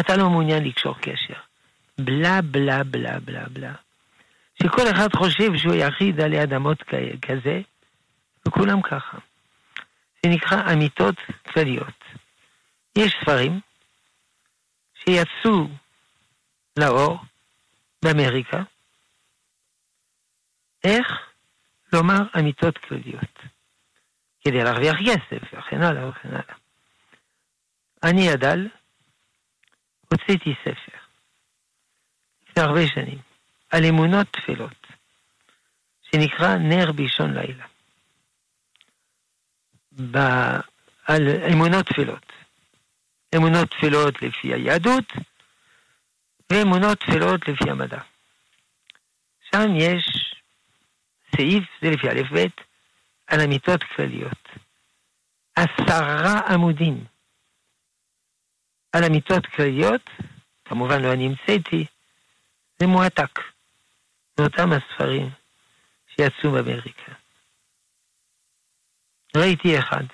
אתה 0.00 0.16
לא 0.16 0.30
מעוניין 0.30 0.64
לקשור 0.64 0.94
קשר. 1.00 1.40
בלה 1.98 2.42
בלה 2.42 2.84
בלה 2.84 3.20
בלה 3.20 3.48
בלה. 3.48 3.74
שכל 4.62 4.90
אחד 4.90 5.08
חושב 5.16 5.56
שהוא 5.56 5.74
יחיד 5.74 6.20
עלי 6.20 6.42
אדמות 6.42 6.82
כזה, 7.22 7.60
וכולם 8.48 8.82
ככה. 8.82 9.18
זה 10.22 10.30
נקרא 10.30 10.72
אמיתות 10.72 11.14
כלליות. 11.52 12.04
יש 12.98 13.16
ספרים 13.22 13.60
שיצאו 14.94 15.68
לאור 16.76 17.18
באמריקה, 18.04 18.62
איך 20.84 21.06
לומר 21.92 22.22
אמיתות 22.38 22.78
כלליות, 22.78 23.38
כדי 24.44 24.64
להרוויח 24.64 24.96
כסף 25.06 25.42
וכן 25.52 25.82
הלאה 25.82 26.08
וכן 26.08 26.28
הלאה. 26.28 26.54
אני 28.02 28.30
הדל, 28.30 28.68
הוצאתי 30.12 30.54
ספר 30.62 30.98
לפני 32.42 32.62
הרבה 32.62 32.86
שנים 32.86 33.18
על 33.70 33.84
אמונות 33.84 34.26
תפלות, 34.32 34.86
שנקרא 36.02 36.56
נר 36.56 36.92
באישון 36.92 37.34
לילה. 37.34 37.64
ב... 40.10 40.16
על 41.04 41.22
אמונות 41.52 41.86
תפלות. 41.86 42.32
אמונות 43.36 43.70
תפלות 43.70 44.22
לפי 44.22 44.54
היהדות, 44.54 45.12
ואמונות 46.50 46.98
תפלות 46.98 47.48
לפי 47.48 47.70
המדע. 47.70 48.00
שם 49.50 49.76
יש 49.76 50.34
סעיף, 51.36 51.64
זה 51.82 51.90
לפי 51.90 52.08
א' 52.08 52.22
ב', 52.34 52.46
על 53.26 53.40
אמיתות 53.40 53.82
כלליות. 53.82 54.48
עשרה 55.56 56.40
עמודים 56.40 57.04
על 58.96 59.04
אמיתות 59.04 59.46
כלליות, 59.46 60.10
כמובן 60.64 61.02
לא 61.02 61.12
אני 61.12 61.26
המצאתי, 61.26 61.86
זה 62.78 62.86
מועתק, 62.86 63.40
מאותם 64.38 64.72
הספרים 64.72 65.30
שיצאו 66.08 66.52
באמריקה. 66.52 67.12
ראיתי 69.36 69.78
אחד, 69.78 70.04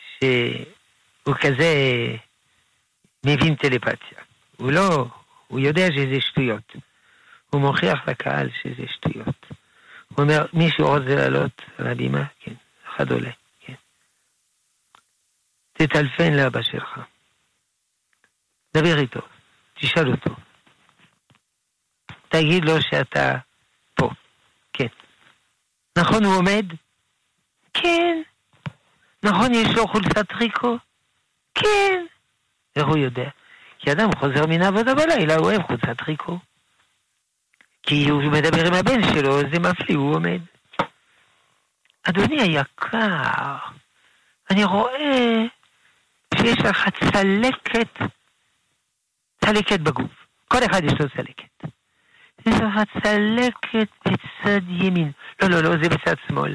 שהוא 0.00 1.34
כזה 1.40 1.74
מבין 3.24 3.54
טלפתיה. 3.54 4.18
הוא 4.56 4.72
לא, 4.72 5.06
הוא 5.48 5.60
יודע 5.60 5.86
שזה 5.96 6.20
שטויות. 6.20 6.76
הוא 7.50 7.60
מוכיח 7.60 8.08
לקהל 8.08 8.48
שזה 8.62 8.82
שטויות. 8.88 9.46
הוא 10.08 10.22
אומר, 10.22 10.46
מישהו 10.52 10.86
רוצה 10.86 11.14
לעלות 11.14 11.62
על 11.78 11.86
הבימה? 11.86 12.24
כן. 12.40 12.54
אחד 12.88 13.12
עולה. 13.12 13.30
תטלפן 15.78 16.32
לאבא 16.32 16.62
שלך. 16.62 17.00
דבר 18.76 18.98
איתו, 18.98 19.20
תשאל 19.74 20.10
אותו. 20.10 20.30
תגיד 22.28 22.64
לו 22.64 22.82
שאתה 22.82 23.38
פה. 23.94 24.10
כן. 24.72 24.86
נכון 25.98 26.24
הוא 26.24 26.34
עומד? 26.36 26.66
כן. 27.74 28.22
נכון 29.22 29.54
יש 29.54 29.68
לו 29.76 29.88
חולצת 29.88 30.28
טריקו? 30.28 30.78
כן. 31.54 32.06
איך 32.76 32.86
הוא 32.86 32.98
יודע? 32.98 33.30
כי 33.78 33.92
אדם 33.92 34.08
חוזר 34.18 34.46
מן 34.46 34.62
העבודה 34.62 34.94
בלילה, 34.94 35.36
הוא 35.36 35.46
אוהב 35.46 35.62
חולצת 35.62 35.98
טריקו. 35.98 36.38
כי 37.82 38.08
הוא 38.08 38.22
מדבר 38.22 38.66
עם 38.66 38.74
הבן 38.74 39.14
שלו, 39.14 39.40
זה 39.40 39.58
מפליא, 39.58 39.96
הוא 39.96 40.14
עומד. 40.14 40.40
אדוני 42.02 42.42
היקר, 42.42 43.56
אני 44.50 44.64
רואה 44.64 45.44
שיש 46.40 46.58
לך 46.64 46.84
צלקת, 47.12 48.12
צלקת 49.44 49.80
בגוף. 49.80 50.26
כל 50.48 50.58
אחד 50.70 50.84
יש 50.84 50.92
לו 51.00 51.06
צלקת. 51.16 51.64
יש 52.46 52.54
לך 52.54 53.02
צלקת 53.02 53.88
בצד 54.06 54.60
ימין. 54.68 55.10
לא, 55.42 55.48
לא, 55.48 55.62
לא, 55.62 55.70
זה 55.82 55.88
בצד 55.88 56.14
שמאל. 56.28 56.54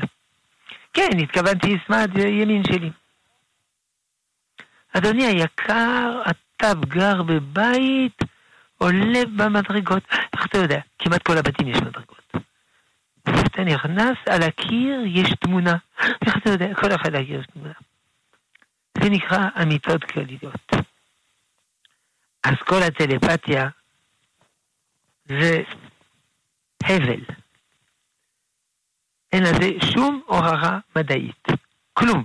כן, 0.93 1.09
התכוונתי 1.23 1.77
צד 1.87 2.17
ימין 2.17 2.63
שלי. 2.63 2.89
אדוני 4.97 5.25
היקר, 5.25 6.21
אתה 6.29 6.73
גר 6.87 7.23
בבית, 7.23 8.21
עולה 8.77 9.19
במדרגות. 9.35 10.03
איך 10.33 10.45
אתה 10.45 10.57
יודע? 10.57 10.79
כמעט 10.99 11.23
כל 11.23 11.37
הבתים 11.37 11.67
יש 11.67 11.77
מדרגות. 11.77 12.33
אתה 13.23 13.63
נכנס, 13.63 14.17
על 14.29 14.43
הקיר 14.43 15.01
יש 15.05 15.29
תמונה. 15.39 15.75
איך 16.25 16.37
אתה 16.37 16.49
יודע? 16.49 16.73
כל 16.75 16.95
אחד 16.95 17.15
על 17.15 17.21
הקיר 17.21 17.39
יש 17.39 17.45
תמונה. 17.53 17.73
זה 18.97 19.09
נקרא 19.09 19.49
אמיתות 19.61 20.03
כלליות. 20.03 20.71
אז 22.43 22.53
כל 22.65 22.83
הטלפתיה 22.83 23.69
זה 25.25 25.63
הבל. 26.83 27.21
אין 29.33 29.43
לזה 29.43 29.69
שום 29.93 30.21
הוכחה 30.27 30.79
מדעית. 30.95 31.47
כלום. 31.93 32.23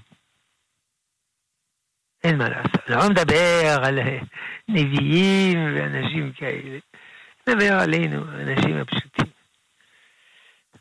אין 2.25 2.39
מה 2.39 2.49
לעשות. 2.49 2.89
לא 2.89 3.11
מדבר 3.11 3.79
על 3.83 3.99
נביאים 4.69 5.59
ואנשים 5.75 6.33
כאלה. 6.33 6.79
מדבר 7.49 7.75
עלינו, 7.75 8.31
האנשים 8.31 8.77
הפשוטים. 8.77 9.27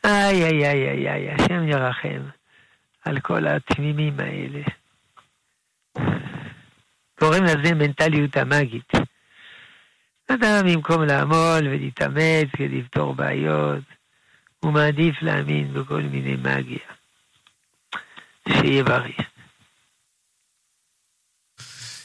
איי, 0.04 0.44
איי, 0.44 0.66
איי, 0.66 0.90
איי, 0.90 1.10
איי, 1.10 1.32
השם 1.32 1.68
ירחם 1.68 2.22
על 3.06 3.20
כל 3.20 3.48
התמימים 3.48 4.20
האלה. 4.20 4.62
קוראים 7.20 7.44
לזה 7.44 7.74
מנטליות 7.76 8.38
המאגית. 8.38 8.92
אדם 10.28 10.66
במקום 10.66 11.04
לעמול 11.04 11.68
ולהתאמץ 11.68 12.48
ולפתור 12.60 13.16
בעיות, 13.16 13.84
הוא 14.60 14.72
מעדיף 14.72 15.16
להאמין 15.22 15.74
בכל 15.74 16.02
מיני 16.02 16.36
מגיה. 16.36 16.80
שיהיה 18.50 18.84
בריא. 18.84 19.14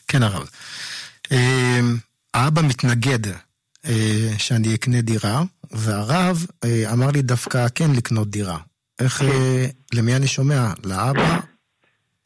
כן, 0.08 0.22
הרב. 0.22 0.50
אמ, 1.30 1.96
האבא 2.34 2.62
מתנגד 2.62 3.26
אה, 3.84 4.28
שאני 4.38 4.74
אקנה 4.74 5.00
דירה, 5.00 5.42
והרב 5.70 6.46
אה, 6.64 6.92
אמר 6.92 7.10
לי 7.10 7.22
דווקא 7.22 7.66
כן 7.74 7.90
לקנות 7.96 8.30
דירה. 8.30 8.58
איך, 8.98 9.12
כן. 9.12 9.26
אה, 9.26 9.66
למי 9.94 10.16
אני 10.16 10.26
שומע? 10.26 10.72
לאבא 10.84 11.40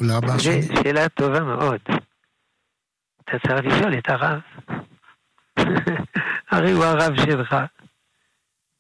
או 0.01 0.07
לאבא 0.07 0.35
השני? 0.35 0.63
זו 0.63 0.75
שאלה 0.75 1.09
טובה 1.09 1.41
מאוד. 1.41 1.81
אתה 3.25 3.39
צריך 3.39 3.67
לשאול 3.67 3.99
את 3.99 4.09
הרב. 4.09 4.41
הרי 6.51 6.73
הוא 6.73 6.85
הרב 6.85 7.17
שלך. 7.17 7.57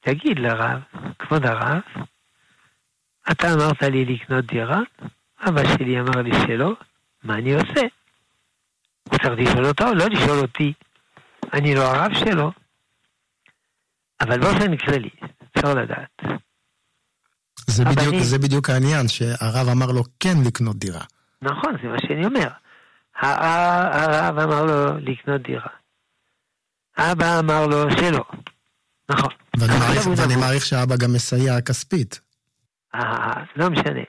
תגיד 0.00 0.38
לרב, 0.38 0.80
כבוד 1.18 1.46
הרב, 1.46 1.80
אתה 3.30 3.54
אמרת 3.54 3.82
לי 3.82 4.04
לקנות 4.04 4.44
דירה, 4.44 4.80
אבא 5.48 5.62
שלי 5.74 6.00
אמר 6.00 6.22
לי 6.22 6.30
שלא, 6.46 6.72
מה 7.24 7.34
אני 7.34 7.54
עושה? 7.54 7.80
הוא 9.08 9.18
צריך 9.18 9.38
לשאול 9.38 9.66
אותו, 9.66 9.84
לא 9.94 10.06
לשאול 10.06 10.38
אותי. 10.38 10.72
אני 11.52 11.74
לא 11.74 11.82
הרב 11.82 12.14
שלו. 12.14 12.52
אבל 14.20 14.40
באופן 14.40 14.76
כללי, 14.76 15.10
אפשר 15.56 15.74
לדעת. 15.74 16.22
זה 17.66 17.84
בדיוק, 17.84 18.14
אני... 18.14 18.24
זה 18.24 18.38
בדיוק 18.38 18.70
העניין, 18.70 19.08
שהרב 19.08 19.68
אמר 19.68 19.92
לו 19.92 20.02
כן 20.20 20.36
לקנות 20.46 20.76
דירה. 20.76 21.04
נכון, 21.42 21.76
זה 21.82 21.88
מה 21.88 21.96
שאני 21.98 22.26
אומר. 22.26 22.48
הרב 23.22 24.38
אמר 24.38 24.64
לו 24.64 24.98
לקנות 24.98 25.42
דירה. 25.42 25.68
אבא 26.98 27.38
אמר 27.38 27.66
לו 27.66 27.90
שלא. 27.90 28.24
נכון. 29.08 29.32
ואני 30.16 30.36
מעריך 30.36 30.66
שאבא 30.66 30.96
גם 30.96 31.12
מסייע 31.12 31.60
כספית. 31.60 32.20
אה, 32.94 33.44
לא 33.56 33.70
משנה. 33.70 34.00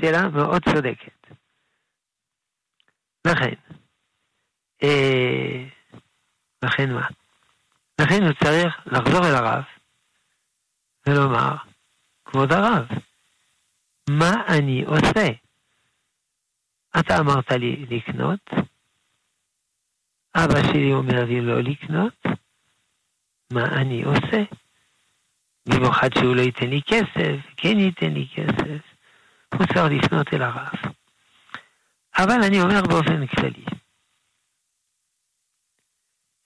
שאלה 0.00 0.28
מאוד 0.28 0.62
צודקת. 0.64 1.20
לכן, 3.26 3.54
אה, 4.82 5.64
לכן 6.62 6.92
מה? 6.92 7.06
לכן 8.00 8.22
הוא 8.22 8.32
צריך 8.44 8.74
לחזור 8.86 9.26
אל 9.26 9.34
הרב 9.34 9.62
ולומר, 11.06 11.56
כבוד 12.30 12.52
הרב, 12.52 12.88
מה 14.10 14.32
אני 14.48 14.84
עושה? 14.84 15.26
אתה 17.00 17.18
אמרת 17.18 17.50
לי 17.52 17.86
לקנות, 17.90 18.40
אבא 20.34 20.62
שלי 20.62 20.92
אומר 20.92 21.24
לי 21.24 21.40
לא 21.40 21.60
לקנות, 21.60 22.26
מה 23.52 23.64
אני 23.80 24.02
עושה? 24.02 24.42
במיוחד 25.68 26.08
שהוא 26.18 26.36
לא 26.36 26.40
ייתן 26.40 26.66
לי 26.70 26.80
כסף, 26.86 27.36
כן 27.56 27.78
ייתן 27.78 28.12
לי 28.12 28.28
כסף, 28.34 28.82
הוא 29.54 29.66
צריך 29.66 30.04
לפנות 30.04 30.34
אל 30.34 30.42
הרב. 30.42 30.72
אבל 32.18 32.42
אני 32.46 32.60
אומר 32.60 32.82
באופן 32.88 33.26
כללי, 33.26 33.64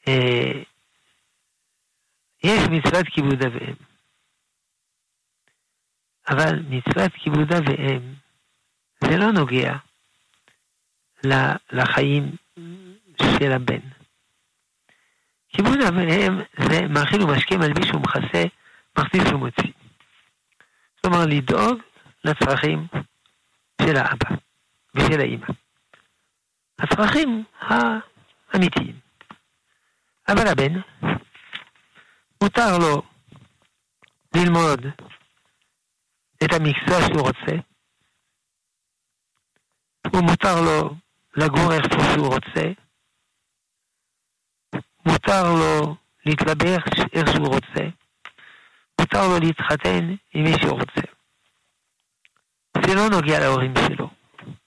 אה, 0.08 0.62
יש 2.44 2.60
מצוות 2.70 3.06
כיבוד 3.06 3.42
אב 3.42 3.52
ואם. 3.54 3.93
אבל 6.28 6.62
מצוות 6.68 7.12
כיבוד 7.12 7.52
אב 7.52 7.62
ואם 7.68 8.14
זה 9.00 9.16
לא 9.16 9.32
נוגע 9.32 9.76
לחיים 11.72 12.36
של 13.38 13.52
הבן. 13.52 13.80
כיבוד 15.48 15.80
אב 15.88 15.94
ואם 15.96 16.40
זה 16.68 16.80
מאכיל 16.88 17.22
ומשקה 17.22 17.56
מלביש 17.56 17.90
ומכסה, 17.90 18.44
מכניס 18.98 19.32
ומוציא. 19.32 19.72
כלומר, 21.00 21.26
לדאוג 21.26 21.80
לצרכים 22.24 22.86
של 23.82 23.96
האבא 23.96 24.30
ושל 24.94 25.20
האמא. 25.20 25.46
הצרכים 26.78 27.44
האמיתיים. 27.60 28.98
אבל 30.28 30.46
הבן, 30.48 30.80
מותר 32.42 32.78
לו 32.78 33.02
ללמוד 34.36 34.86
את 36.44 36.52
המקצוע 36.52 37.00
שהוא 37.06 37.20
רוצה, 37.20 37.56
ומותר 40.12 40.60
לו 40.60 40.94
לגור 41.36 41.72
איפה 41.72 42.12
שהוא 42.14 42.34
רוצה, 42.34 42.72
מותר 45.06 45.42
לו 45.42 45.96
להתלבש 46.26 46.82
איך 47.12 47.32
שהוא 47.32 47.46
רוצה, 47.48 47.84
מותר 49.00 49.28
לו 49.28 49.38
להתחתן 49.40 50.14
עם 50.34 50.44
מי 50.44 50.52
שהוא 50.60 50.80
רוצה. 50.80 51.06
זה 52.86 52.94
לא 52.94 53.08
נוגע 53.08 53.40
להורים 53.40 53.74
שלו, 53.88 54.10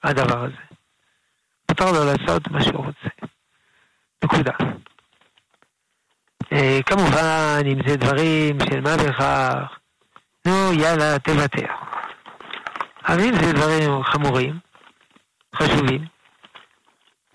הדבר 0.03 0.43
הזה. 0.43 0.67
מותר 1.69 1.91
לו 1.91 2.06
לעשות 2.06 2.47
מה 2.47 2.63
שהוא 2.63 2.86
רוצה. 2.86 3.10
נקודה. 4.23 4.53
אה, 6.53 6.80
כמובן, 6.86 7.62
אם 7.65 7.88
זה 7.88 7.97
דברים 7.97 8.58
של 8.69 8.82
מה 8.82 8.97
בכך, 8.97 9.80
נו, 10.47 10.73
יאללה, 10.73 11.19
תוותר. 11.19 11.73
אבל 13.07 13.19
אם 13.19 13.33
זה 13.33 13.53
דברים 13.53 14.03
חמורים, 14.03 14.60
חשובים, 15.55 16.05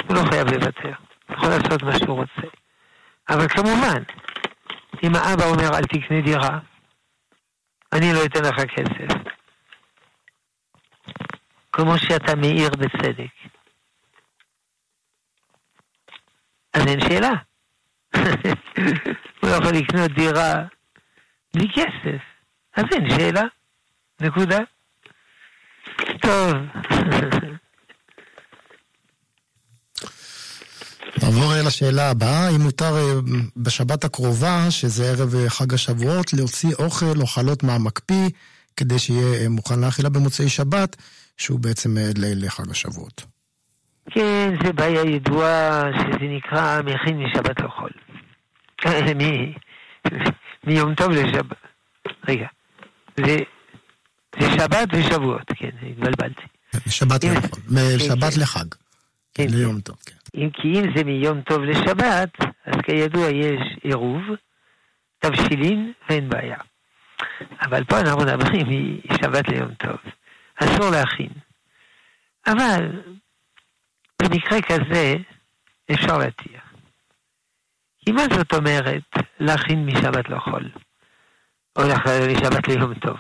הוא 0.07 0.17
לא 0.17 0.23
חייב 0.31 0.49
לוותר. 0.49 0.93
הוא 1.27 1.37
יכול 1.37 1.49
לעשות 1.49 1.83
מה 1.83 1.99
שהוא 1.99 2.17
רוצה. 2.17 2.49
אבל 3.29 3.49
כמובן, 3.49 4.03
אם 5.03 5.15
האבא 5.15 5.45
אומר 5.45 5.79
אל 5.79 5.83
תקנה 5.83 6.21
דירה, 6.21 6.59
אני 7.93 8.13
לא 8.13 8.25
אתן 8.25 8.45
לך 8.45 8.61
כסף. 8.61 9.15
כמו 11.73 11.99
שאתה 11.99 12.37
מעיר 12.37 12.71
בצדק. 12.71 13.33
אז 16.75 16.87
אין 16.87 17.01
שאלה. 17.01 17.33
הוא 19.41 19.51
יכול 19.51 19.73
לקנות 19.73 20.11
דירה 20.11 20.55
בלי 21.55 21.69
כסף. 21.75 22.32
אז 22.77 22.85
אין 22.93 23.11
שאלה. 23.11 23.43
נקודה. 24.21 24.59
טוב. 26.21 26.55
נעבור 31.23 31.53
לשאלה 31.67 32.11
הבאה, 32.11 32.49
אם 32.49 32.61
מותר 32.61 32.97
אה, 32.97 33.21
בשבת 33.57 34.05
הקרובה, 34.05 34.71
שזה 34.71 35.05
ערב 35.05 35.35
אה, 35.35 35.51
חג 35.51 35.75
השבועות, 35.75 36.33
להוציא 36.33 36.75
אוכל 36.79 37.21
או 37.21 37.27
חלות 37.27 37.63
מהמקפיא, 37.63 38.29
כדי 38.77 38.99
שיהיה 38.99 39.43
אה, 39.43 39.49
מוכן 39.49 39.81
לאכילה 39.81 40.09
במוצאי 40.09 40.49
שבת, 40.49 40.97
שהוא 41.37 41.61
בעצם 41.61 41.91
לחג 42.17 42.71
השבועות. 42.71 43.25
כן, 44.11 44.55
זה 44.65 44.73
בעיה 44.73 45.03
ידועה 45.03 45.83
שזה 45.99 46.27
נקרא 46.37 46.83
מכין 46.83 47.19
משבת 47.19 47.61
לחול. 47.61 47.91
מיום 50.67 50.95
טוב 50.95 51.11
לשבת. 51.11 51.57
רגע, 52.29 52.47
זה, 53.17 53.37
זה 54.41 54.51
שבת 54.57 54.89
ושבועות, 54.93 55.53
כן, 55.57 55.71
התבלבלתי. 55.91 56.43
משבת 56.87 57.25
לחול, 57.25 57.61
משבת 57.71 58.35
כן. 58.35 58.41
לחג. 58.41 58.65
כן, 59.35 59.47
ליום 59.51 59.81
טוב, 59.81 59.97
כן. 60.07 60.15
אם 60.35 60.51
כי 60.51 60.69
אם 60.69 60.97
זה 60.97 61.05
מיום 61.05 61.41
טוב 61.41 61.63
לשבת, 61.63 62.31
אז 62.67 62.75
כידוע 62.83 63.29
יש 63.29 63.61
עירוב, 63.83 64.23
תבשילין 65.19 65.93
ואין 66.09 66.29
בעיה. 66.29 66.57
אבל 67.63 67.85
פה 67.85 68.01
אנחנו 68.01 68.21
מדברים 68.21 68.67
משבת 69.11 69.49
ליום 69.49 69.75
טוב. 69.75 69.97
אסור 70.57 70.91
להכין. 70.91 71.33
אבל 72.47 73.03
במקרה 74.23 74.63
כזה 74.63 75.15
אפשר 75.93 76.19
להתיר. 76.19 76.59
כי 78.05 78.13
מה 78.13 78.23
זאת 78.37 78.55
אומרת 78.55 79.03
להכין 79.41 79.87
משבת 79.87 80.29
לחול? 80.29 80.71
או 81.77 81.83
להכין 81.89 82.31
משבת 82.33 82.69
ליום 82.69 82.95
טוב? 82.95 83.17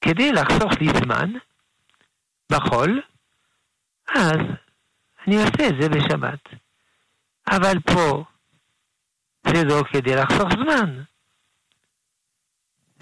כדי 0.00 0.32
לחסוך 0.32 0.72
לי 0.80 0.86
זמן 1.04 1.32
בחול, 2.52 3.02
אז 4.08 4.38
אני 5.26 5.36
עושה 5.36 5.68
את 5.68 5.74
זה 5.80 5.88
בשבת. 5.88 6.40
אבל 7.50 7.80
פה 7.80 8.24
זה 9.46 9.64
לא 9.64 9.82
כדי 9.92 10.16
לחסוך 10.16 10.48
זמן. 10.52 11.02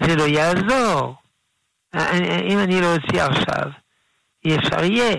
זה 0.01 0.15
לא 0.15 0.23
יעזור. 0.23 1.15
אם 2.49 2.57
אני 2.63 2.81
לא 2.81 2.95
אוציא 2.95 3.23
עכשיו, 3.23 3.71
אי 4.45 4.55
אפשר 4.57 4.83
יהיה. 4.83 5.15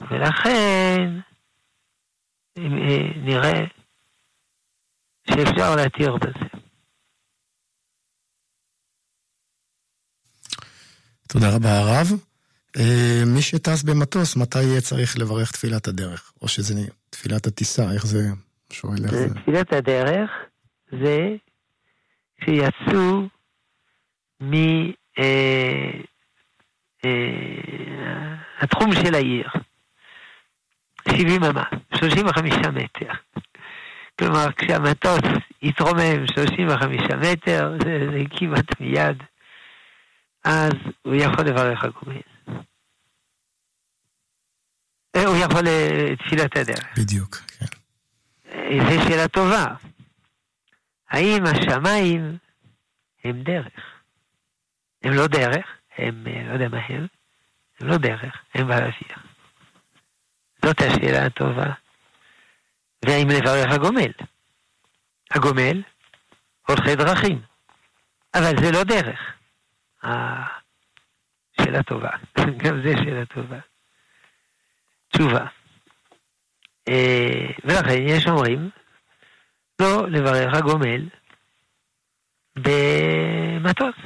ולכן 0.00 1.20
נראה 3.16 3.64
שאפשר 5.30 5.76
להתיר 5.76 6.16
בזה. 6.16 6.53
תודה 11.34 11.56
רבה 11.56 11.78
הרב. 11.78 12.06
מי 13.26 13.42
שטס 13.42 13.82
במטוס, 13.82 14.36
מתי 14.36 14.62
יהיה 14.62 14.80
צריך 14.80 15.18
לברך 15.18 15.52
תפילת 15.52 15.88
הדרך? 15.88 16.32
או 16.42 16.48
שזה 16.48 16.74
תפילת 17.10 17.46
הטיסה, 17.46 17.92
איך 17.92 18.06
זה 18.06 18.28
שואל 18.72 19.04
איך 19.04 19.14
זה? 19.14 19.34
תפילת 19.34 19.72
הדרך 19.72 20.30
זה 20.92 21.28
שיצאו 22.44 23.28
מהתחום 28.60 28.92
של 28.92 29.14
העיר. 29.14 29.48
70 31.10 31.44
אמה, 31.44 31.64
35 31.94 32.52
מטר. 32.52 33.12
כלומר, 34.18 34.46
כשהמטוס 34.56 35.20
יתרומם 35.62 36.26
35 36.34 37.00
מטר, 37.20 37.76
זה, 37.84 38.06
זה 38.12 38.18
כמעט 38.30 38.80
מיד, 38.80 39.22
אז 40.44 40.72
הוא 41.02 41.14
יכול 41.14 41.44
לברך 41.44 41.84
הגומל. 41.84 42.20
הוא 45.16 45.36
יכול 45.36 45.62
לתפילת 45.62 46.56
הדרך. 46.56 46.98
בדיוק, 46.98 47.36
כן. 47.36 47.66
זו 48.84 49.08
שאלה 49.08 49.28
טובה. 49.28 49.66
האם 51.10 51.42
השמיים 51.46 52.38
הם 53.24 53.42
דרך? 53.42 53.72
הם 55.02 55.12
לא 55.12 55.26
דרך, 55.26 55.66
הם, 55.98 56.26
לא 56.48 56.52
יודע 56.52 56.68
מה 56.68 56.78
הם, 56.88 57.06
הם 57.80 57.88
לא 57.88 57.96
דרך, 57.96 58.34
הם 58.54 58.68
באוויר. 58.68 59.16
זאת 60.64 60.80
השאלה 60.80 61.26
הטובה. 61.26 61.72
והאם 63.04 63.28
לברך 63.28 63.72
הגומל? 63.72 64.12
הגומל, 65.30 65.82
הולכי 66.68 66.96
דרכים. 66.96 67.40
אבל 68.34 68.52
זה 68.60 68.72
לא 68.72 68.84
דרך. 68.84 69.34
שאלה 71.60 71.82
טובה. 71.82 72.10
גם 72.62 72.82
זה 72.82 72.92
שאלה 73.04 73.26
טובה. 73.26 73.58
תשובה. 75.08 75.46
ולכן 77.64 78.02
יש 78.06 78.26
אומרים 78.26 78.70
לא 79.80 80.08
לברך 80.08 80.54
הגומל 80.54 81.08
במטוס. 82.56 83.96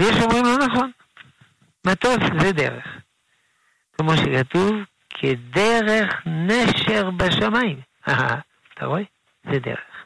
ויש 0.00 0.16
אומרים 0.22 0.44
לא 0.44 0.66
נכון. 0.66 0.90
מטוס 1.86 2.18
זה 2.40 2.52
דרך. 2.52 2.86
כמו 3.92 4.12
שכתוב, 4.16 4.72
כדרך 5.08 6.22
נשר 6.26 7.10
בשמיים. 7.10 7.80
אתה 8.74 8.86
רואה? 8.86 9.02
זה 9.44 9.58
דרך. 9.58 10.04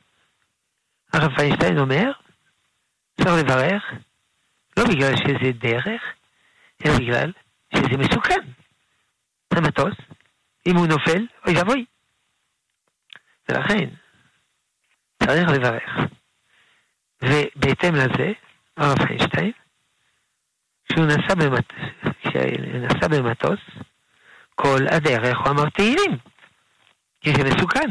הרב 1.13 1.37
פיינשטיין 1.37 1.79
אומר, 1.79 2.13
צריך 3.21 3.45
לברך, 3.45 3.85
לא 4.77 4.85
בגלל 4.85 5.17
שזה 5.17 5.53
דרך, 5.53 6.03
אלא 6.85 6.99
בגלל 6.99 7.33
שזה 7.75 7.97
מסוכן. 7.99 8.41
המטוס, 9.57 9.95
אם 10.67 10.77
הוא 10.77 10.87
נופל, 10.87 11.27
אוי 11.47 11.59
ואבוי. 11.59 11.85
ולכן, 13.49 13.89
צריך 15.23 15.49
לברך. 15.49 15.91
ובהתאם 17.23 17.95
לזה, 17.95 18.33
הרב 18.77 19.07
פיינשטיין, 19.07 19.53
כשהוא 20.85 21.07
נסע, 21.07 21.35
במט... 21.35 21.73
נסע 22.75 23.09
במטוס, 23.09 23.61
כל 24.55 24.79
הדרך 24.91 25.39
הוא 25.39 25.49
אמר 25.49 25.69
תהילים, 25.69 26.19
כי 27.21 27.33
זה 27.35 27.45
מסוכן. 27.45 27.91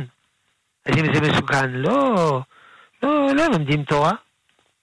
אז 0.86 0.98
אם 0.98 1.14
זה 1.14 1.22
מסוכן, 1.22 1.72
לא, 1.72 2.42
לא, 3.04 3.36
לא 3.36 3.46
לומדים 3.48 3.84
תורה, 3.84 4.12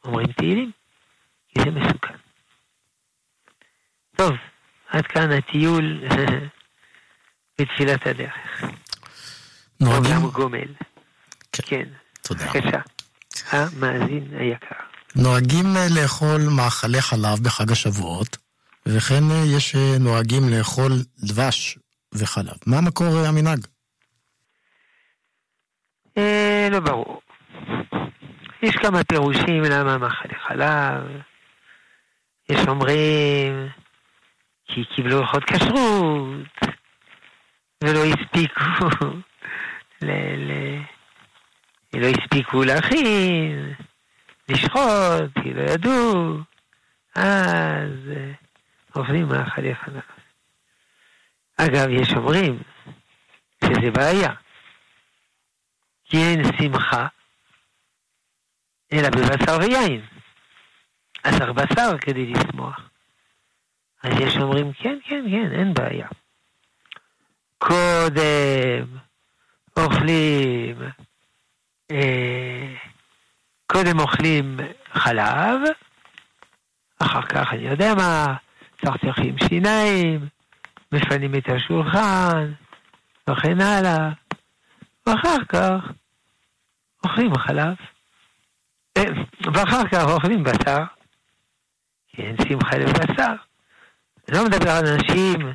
אומרים 0.04 0.26
תהילים, 0.32 0.70
כי 1.48 1.60
זה 1.64 1.70
מסוכן. 1.70 2.14
טוב, 4.16 4.32
עד 4.88 5.06
כאן 5.06 5.32
הטיול 5.32 6.04
בתפילת 7.58 8.06
הדרך. 8.06 8.62
נוהגים? 9.80 10.20
גומל. 10.32 10.68
כן. 11.52 11.62
כן. 11.66 11.88
תודה. 12.22 12.44
בבקשה. 12.44 12.80
המאזין 13.50 14.28
היקר. 14.38 14.76
נוהגים 15.16 15.66
לאכול 15.96 16.40
מאכלי 16.56 17.02
חלב 17.02 17.38
בחג 17.42 17.72
השבועות, 17.72 18.36
וכן 18.86 19.24
יש 19.56 19.74
נוהגים 20.00 20.48
לאכול 20.48 20.92
דבש 21.18 21.78
וחלב. 22.12 22.56
מה 22.66 22.80
מקור 22.80 23.18
המנהג? 23.18 23.66
אה, 26.18 26.68
לא 26.70 26.80
ברור. 26.80 27.20
יש 28.62 28.76
כמה 28.76 29.04
פירושים 29.04 29.62
למה 29.62 29.98
מאכלי 29.98 30.34
חלב. 30.34 31.22
יש 32.48 32.68
אומרים 32.68 33.68
כי 34.64 34.84
קיבלו 34.84 35.18
הלכות 35.18 35.44
כשרות 35.44 36.76
ולא 37.84 38.04
הספיקו 38.04 38.96
ל... 40.02 40.10
ל... 40.36 40.82
לא 41.94 42.06
הספיקו 42.06 42.64
להכין, 42.64 43.74
לשחוט, 44.48 45.38
כי 45.42 45.54
לא 45.54 45.62
ידעו, 45.62 46.38
אז 47.14 47.90
אוכלים 48.96 49.28
מאכלי 49.28 49.74
חלב. 49.74 50.02
אגב, 51.56 51.88
יש 51.90 52.14
אומרים 52.14 52.62
שזה 53.64 53.90
בעיה, 53.90 54.30
כי 56.04 56.16
אין 56.16 56.42
שמחה 56.58 57.06
אלא 58.92 59.10
בבשר 59.10 59.58
ויין. 59.60 60.00
אז 61.24 61.38
צריך 61.38 61.50
בשר 61.50 61.98
כדי 61.98 62.26
לשמוח. 62.26 62.80
אז 64.02 64.12
יש 64.20 64.36
אומרים, 64.36 64.72
כן, 64.72 64.98
כן, 65.04 65.24
כן, 65.30 65.52
אין 65.52 65.74
בעיה. 65.74 66.08
קודם 67.58 68.86
אוכלים, 69.76 70.76
אה, 71.90 72.74
קודם 73.66 74.00
אוכלים 74.00 74.56
חלב, 74.92 75.60
אחר 76.98 77.22
כך 77.22 77.52
אני 77.52 77.62
יודע 77.62 77.94
מה, 77.94 78.34
צחצחים 78.84 79.36
שיניים, 79.48 80.28
מפנים 80.92 81.34
את 81.34 81.48
השולחן, 81.48 82.52
וכן 83.30 83.60
הלאה, 83.60 84.10
ואחר 85.06 85.44
כך 85.48 85.92
אוכלים 87.04 87.38
חלב. 87.38 87.74
אה, 88.98 89.02
ואחר 89.54 89.88
כך 89.88 90.04
אוכלים 90.04 90.44
בשר, 90.44 90.82
כי 92.08 92.22
אין 92.22 92.36
שמחה 92.48 92.76
לבשר. 92.76 93.34
לא 94.28 94.44
מדבר 94.44 94.70
על 94.70 94.86
אנשים, 94.86 95.52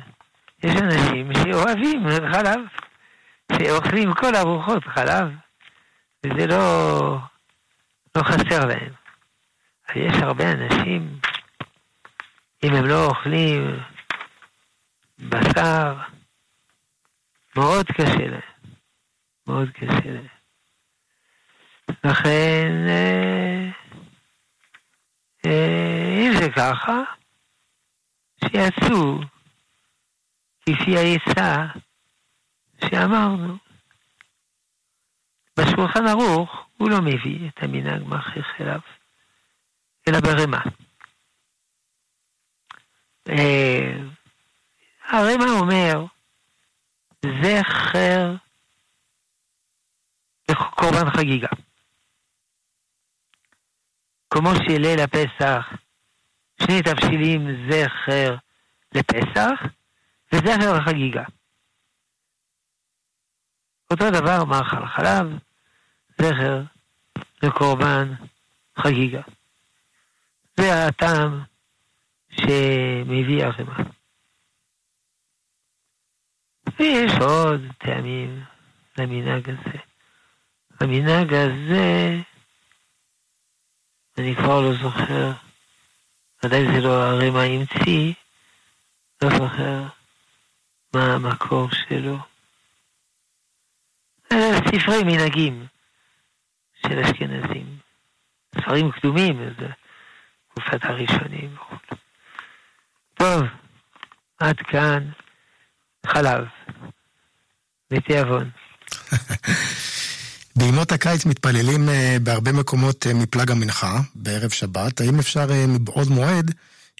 יש 0.62 0.76
אנשים 0.82 1.30
שאוהבים 1.34 2.06
חלב, 2.32 2.60
שאוכלים 3.52 4.14
כל 4.14 4.34
ארוחות 4.36 4.84
חלב, 4.84 5.28
וזה 6.26 6.46
לא, 6.46 7.18
לא 8.16 8.22
חסר 8.22 8.66
להם. 8.66 8.92
אבל 9.88 10.00
יש 10.00 10.22
הרבה 10.22 10.52
אנשים, 10.52 11.18
אם 12.64 12.74
הם 12.74 12.84
לא 12.84 13.06
אוכלים 13.06 13.80
בשר, 15.18 15.96
מאוד 17.56 17.86
קשה 17.86 18.26
להם. 18.26 18.40
מאוד 19.46 19.68
קשה 19.70 20.10
להם. 20.10 20.37
לכן, 22.04 22.72
אה, 22.88 23.70
אה, 25.46 26.18
אם 26.18 26.32
זה 26.40 26.50
ככה, 26.56 27.02
שיעשו 28.44 29.20
כפי 30.60 30.96
העצה 30.96 31.66
שאמרנו. 32.84 33.56
בשולחן 35.56 36.06
ערוך 36.06 36.66
הוא 36.76 36.90
לא 36.90 37.00
מביא 37.00 37.48
את 37.48 37.62
המנהג 37.62 38.02
מכריח 38.06 38.46
אליו, 38.60 38.80
אלא 40.08 40.20
ברמה. 40.20 40.60
אה, 43.28 43.92
הרמ"א 45.08 45.48
אומר, 45.60 46.04
זכר 47.42 48.34
לקורבן 50.50 51.10
חגיגה. 51.10 51.48
כמו 54.30 54.50
שליל 54.54 55.00
הפסח, 55.00 55.66
שני 56.62 56.82
תבשילים 56.82 57.70
זכר 57.70 58.36
לפסח 58.94 59.60
וזכר 60.32 60.78
לחגיגה. 60.78 61.24
אותו 63.90 64.10
דבר 64.10 64.44
מאכל 64.44 64.86
חלב, 64.86 65.26
זכר 66.18 66.62
לקורבן 67.42 68.14
חגיגה. 68.78 69.22
זה 70.56 70.86
הטעם 70.86 71.42
שמביא 72.30 73.44
הרמ"א. 73.44 73.82
ויש 76.78 77.12
עוד 77.20 77.60
טעמים 77.78 78.44
למנהג 78.98 79.50
הזה. 79.50 79.78
המנהג 80.80 81.34
הזה, 81.34 82.16
אני 84.18 84.36
כבר 84.36 84.60
לא 84.60 84.74
זוכר, 84.74 85.32
ודאי 86.42 86.66
זה 86.66 86.80
לא 86.80 87.02
הרמ"א 87.02 87.38
המציא, 87.38 88.12
לא 89.22 89.30
זוכר 89.30 89.82
מה 90.94 91.14
המקור 91.14 91.68
שלו. 91.70 92.18
ספרי 94.68 95.02
מנהגים 95.04 95.66
של 96.82 96.98
אשכנזים. 96.98 97.78
ספרים 98.60 98.90
קדומים, 98.90 99.54
זה 99.58 99.68
תקופת 100.48 100.84
הראשונים 100.84 101.56
טוב, 103.14 103.42
עד 104.38 104.56
כאן 104.56 105.10
חלב 106.06 106.44
ותיאבון. 107.90 108.50
בימות 110.58 110.92
הקיץ 110.92 111.26
מתפללים 111.26 111.88
אה, 111.88 112.16
בהרבה 112.22 112.52
מקומות 112.52 113.06
אה, 113.06 113.14
מפלג 113.14 113.50
המנחה, 113.50 113.98
בערב 114.14 114.50
שבת. 114.50 115.00
האם 115.00 115.18
אפשר 115.18 115.46
אה, 115.50 115.64
מבעוד 115.68 116.08
מועד 116.08 116.50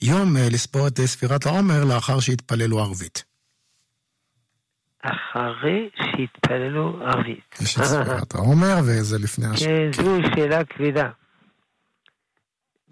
יום 0.02 0.36
לספור 0.36 0.86
את 0.86 1.00
ספירת 1.00 1.46
העומר 1.46 1.84
לאחר 1.84 2.20
שהתפללו 2.20 2.80
ערבית? 2.80 3.24
אחרי 5.02 5.88
שהתפללו 5.96 7.00
ערבית. 7.02 7.56
יש 7.60 7.78
את 7.78 7.84
ספירת 7.84 8.34
העומר 8.34 8.74
וזה 8.78 9.18
לפני 9.18 9.46
הש... 9.46 9.62
כן, 9.62 9.92
זו 9.92 10.18
שאלה 10.34 10.64
כבדה. 10.64 11.10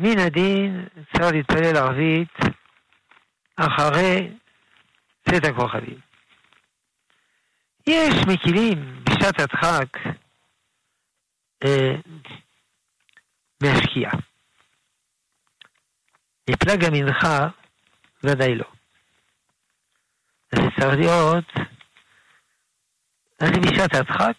מן 0.00 0.18
הדין 0.18 0.84
צריך 1.12 1.32
להתפלל 1.32 1.76
ערבית 1.76 2.36
אחרי 3.56 4.30
צאת 5.30 5.44
הכוכבים. 5.44 5.98
יש 7.86 8.14
מקילים 8.26 9.02
בשעת 9.04 9.40
הדחק 9.40 9.88
מהשקיעה. 13.62 14.12
מפלג 16.50 16.84
המנחה 16.84 17.48
ודאי 18.24 18.54
לא. 18.54 18.64
אז 20.52 20.60
צריך 20.80 20.98
להיות, 20.98 21.44
אז 23.40 23.50
בשעת 23.50 23.94
הדחק 23.94 24.36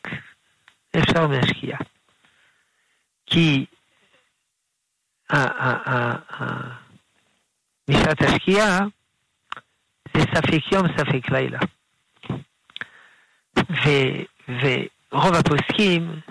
אפשר 0.99 1.28
מהשקיעה. 1.28 1.80
כי 3.25 3.65
בשעת 7.89 8.21
השקיעה 8.21 8.80
זה 10.13 10.19
ספק 10.19 10.71
יום, 10.71 10.88
ספק 10.97 11.30
לילה. 11.32 11.59
ורוב 14.47 15.36
הפוסקים 15.36 16.21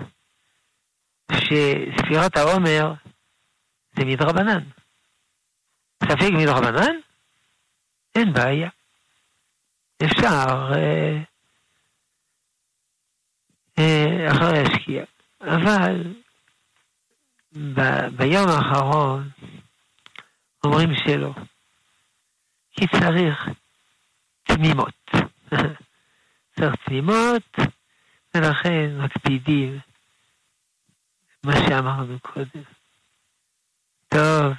שספירת 1.47 2.37
העומר 2.37 2.93
זה 3.97 4.05
מדרבנן. 4.05 4.65
ספק 6.05 6.31
מדרבנן? 6.33 6.97
אין 8.15 8.33
בעיה. 8.33 8.69
אפשר 10.05 10.73
אה, 10.75 11.23
אה, 13.79 14.33
אחרי 14.33 14.59
השקיעה. 14.59 15.07
אבל 15.41 16.15
ב, 17.53 17.81
ביום 18.17 18.49
האחרון 18.49 19.31
אומרים 20.65 20.91
שלא. 21.05 21.33
כי 22.73 22.87
צריך 22.87 23.49
תמימות. 24.43 25.11
צריך 26.57 26.75
תמימות, 26.85 27.57
ולכן 28.35 28.99
מקפידים 28.99 29.79
מה 31.47 31.53
שאמרנו 31.69 32.19
קודם. 32.21 32.63
טוב. 34.09 34.53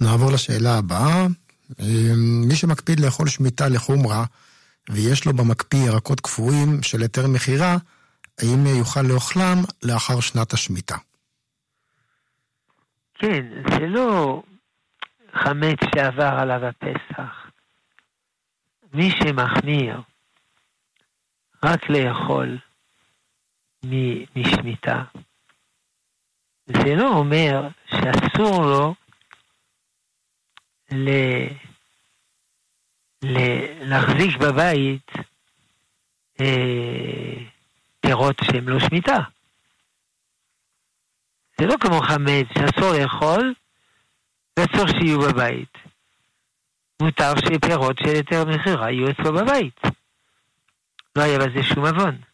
נעבור 0.00 0.32
לשאלה 0.32 0.78
הבאה. 0.78 1.26
אמ, 1.80 2.48
מי 2.48 2.56
שמקפיד 2.56 3.00
לאכול 3.00 3.28
שמיטה 3.28 3.68
לחומרה, 3.68 4.24
ויש 4.90 5.26
לו 5.26 5.32
במקפיא 5.32 5.78
ירקות 5.78 6.20
קפואים 6.20 6.82
של 6.82 7.00
היתר 7.00 7.26
מכירה, 7.26 7.76
האם 8.38 8.66
יוכל 8.66 9.02
לאוכלם 9.02 9.58
לאחר 9.82 10.20
שנת 10.20 10.52
השמיטה? 10.52 10.96
כן, 13.14 13.46
זה 13.70 13.86
לא 13.86 14.42
חמץ 15.34 15.78
שעבר 15.94 16.34
עליו 16.38 16.60
הפסח. 16.64 17.50
מי 18.94 19.10
שמחמיר 19.10 20.00
רק 21.64 21.90
לאכול 21.90 22.58
משמיטה, 24.36 25.04
זה 26.66 26.94
לא 26.96 27.08
אומר 27.08 27.68
שאסור 27.86 28.62
לו 28.62 28.94
ל... 30.92 31.10
ל... 33.22 33.38
להחזיק 33.80 34.36
בבית 34.36 35.10
אה, 36.40 37.34
פירות 38.00 38.36
שהם 38.44 38.68
לא 38.68 38.80
שמיטה. 38.80 39.18
זה 41.60 41.66
לא 41.66 41.74
כמו 41.80 42.00
חמץ 42.00 42.46
שאסור 42.58 42.92
לאכול 42.92 43.54
ואסור 44.56 44.86
שיהיו 44.88 45.20
בבית. 45.20 45.78
מותר 47.02 47.32
שפירות 47.36 47.98
של 47.98 48.08
היתר 48.08 48.44
מכירה 48.44 48.90
יהיו 48.90 49.10
אצלו 49.10 49.32
בבית. 49.32 49.80
לא 51.16 51.22
היה 51.22 51.38
בזה 51.38 51.62
שום 51.62 51.86
עוון. 51.86 52.33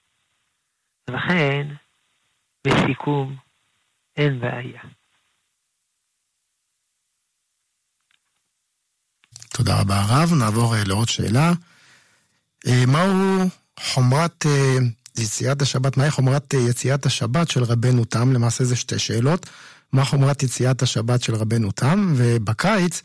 ולכן, 1.10 1.66
בסיכום, 2.66 3.36
אין 4.16 4.40
בעיה. 4.40 4.82
תודה 9.48 9.80
רבה 9.80 10.00
הרב. 10.00 10.32
נעבור 10.34 10.76
אה, 10.76 10.84
לעוד 10.84 11.08
שאלה. 11.08 11.52
אה, 12.66 12.86
מהו 12.86 13.48
חומרת 13.80 14.46
אה, 14.46 14.76
יציאת 15.18 15.62
השבת, 15.62 15.96
מהי 15.96 16.10
חומרת 16.10 16.54
יציאת 16.54 17.06
השבת 17.06 17.50
של 17.50 17.64
רבנו 17.64 18.04
תם? 18.04 18.32
למעשה 18.32 18.64
זה 18.64 18.76
שתי 18.76 18.98
שאלות. 18.98 19.50
מה 19.92 20.04
חומרת 20.04 20.42
יציאת 20.42 20.82
השבת 20.82 21.22
של 21.22 21.34
רבנו 21.34 21.72
תם? 21.72 22.14
ובקיץ 22.16 23.02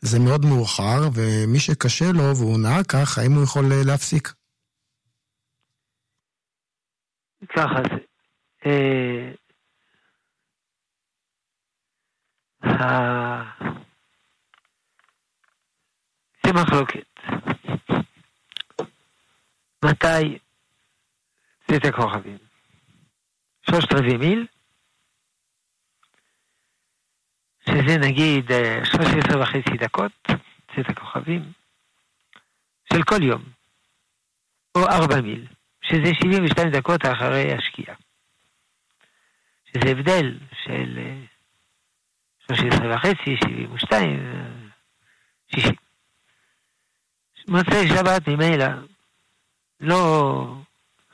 זה 0.00 0.18
מאוד 0.18 0.44
מאוחר, 0.44 1.08
ומי 1.14 1.60
שקשה 1.60 2.12
לו 2.12 2.36
והוא 2.36 2.58
נהג 2.58 2.86
כך, 2.86 3.18
האם 3.18 3.32
הוא 3.32 3.42
יכול 3.42 3.72
להפסיק? 3.84 4.32
ככה 7.48 7.82
זה. 7.90 7.98
אה, 8.66 9.32
זה 16.46 16.52
מחלוקת. 16.52 17.20
מתי 19.84 20.38
צאת 21.66 21.84
הכוכבים? 21.84 22.38
שלושת 23.62 23.92
רבעי 23.92 24.16
מיל? 24.16 24.46
שזה 27.60 27.98
נגיד 28.00 28.44
13 28.84 29.34
אה, 29.34 29.42
וחצי 29.42 29.76
דקות, 29.76 30.12
צאת 30.74 30.88
הכוכבים, 30.88 31.52
של 32.92 33.02
כל 33.02 33.22
יום, 33.22 33.42
או 34.74 34.80
ארבע 34.80 35.20
מיל, 35.20 35.46
שזה 35.90 36.14
72 36.14 36.70
דקות 36.70 37.06
אחרי 37.06 37.54
השקיעה. 37.54 37.96
שזה 39.66 39.90
הבדל 39.90 40.38
של 40.64 40.98
13 42.46 42.90
אה, 42.90 42.96
וחצי, 42.96 43.36
72, 43.44 44.32
60. 45.54 45.74
מוצאי 47.48 47.88
שבת 47.88 48.28
ממילא, 48.28 48.66
לא, 49.80 50.54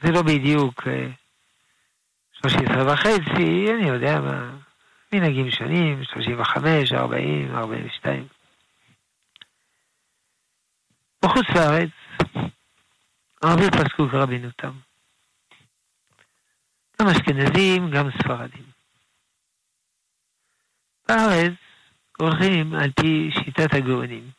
זה 0.03 0.11
לא 0.11 0.23
בדיוק 0.23 0.83
13 2.33 2.77
אה, 2.77 2.93
וחצי, 2.93 3.67
אני 3.75 3.89
יודע 3.89 4.21
מה, 4.21 4.57
מנהגים 5.13 5.51
שונים, 5.51 6.05
35, 6.05 6.93
40, 6.93 7.57
42. 7.57 8.27
בחוץ 11.25 11.47
לארץ, 11.55 11.91
הרבה 13.43 13.71
פסקו 13.71 14.09
כרבינותם. 14.09 14.73
גם 17.03 17.09
אשכנזים, 17.09 17.91
גם 17.91 18.11
ספרדים. 18.11 18.65
בארץ 21.09 21.53
הולכים 22.19 22.75
על 22.75 22.91
פי 23.01 23.31
שיטת 23.33 23.75
הגאונים, 23.75 24.31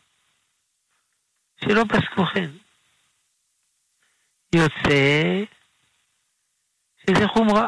שלא 1.63 1.83
פסקו 1.89 2.25
כן. 2.33 2.49
יוצא 4.55 5.43
שזה 6.97 7.27
חומרה. 7.27 7.67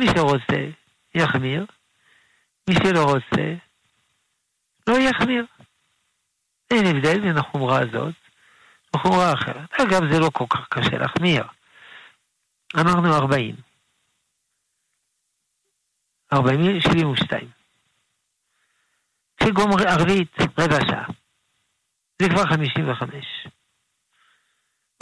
מי 0.00 0.06
שרוצה, 0.06 0.70
יחמיר, 1.14 1.66
מי 2.68 2.74
שלא 2.74 3.04
רוצה, 3.04 3.54
לא 4.86 4.94
יחמיר. 4.98 5.46
אין 6.70 6.86
הבדל 6.86 7.20
בין 7.20 7.36
החומרה 7.36 7.80
הזאת 7.80 8.14
לחומרה 8.96 9.32
אחרת. 9.32 9.80
אגב, 9.80 10.12
זה 10.12 10.18
לא 10.18 10.30
כל 10.32 10.44
כך 10.50 10.68
קשה 10.68 10.98
להחמיר. 10.98 11.44
אמרנו 12.80 13.14
40. 13.14 13.56
40, 16.32 16.80
72. 16.80 17.50
כשגומר 19.36 19.88
ערבית, 19.88 20.36
רבע 20.58 20.78
שעה. 20.88 21.06
זה 22.22 22.28
כבר 22.28 22.46
55. 22.46 23.46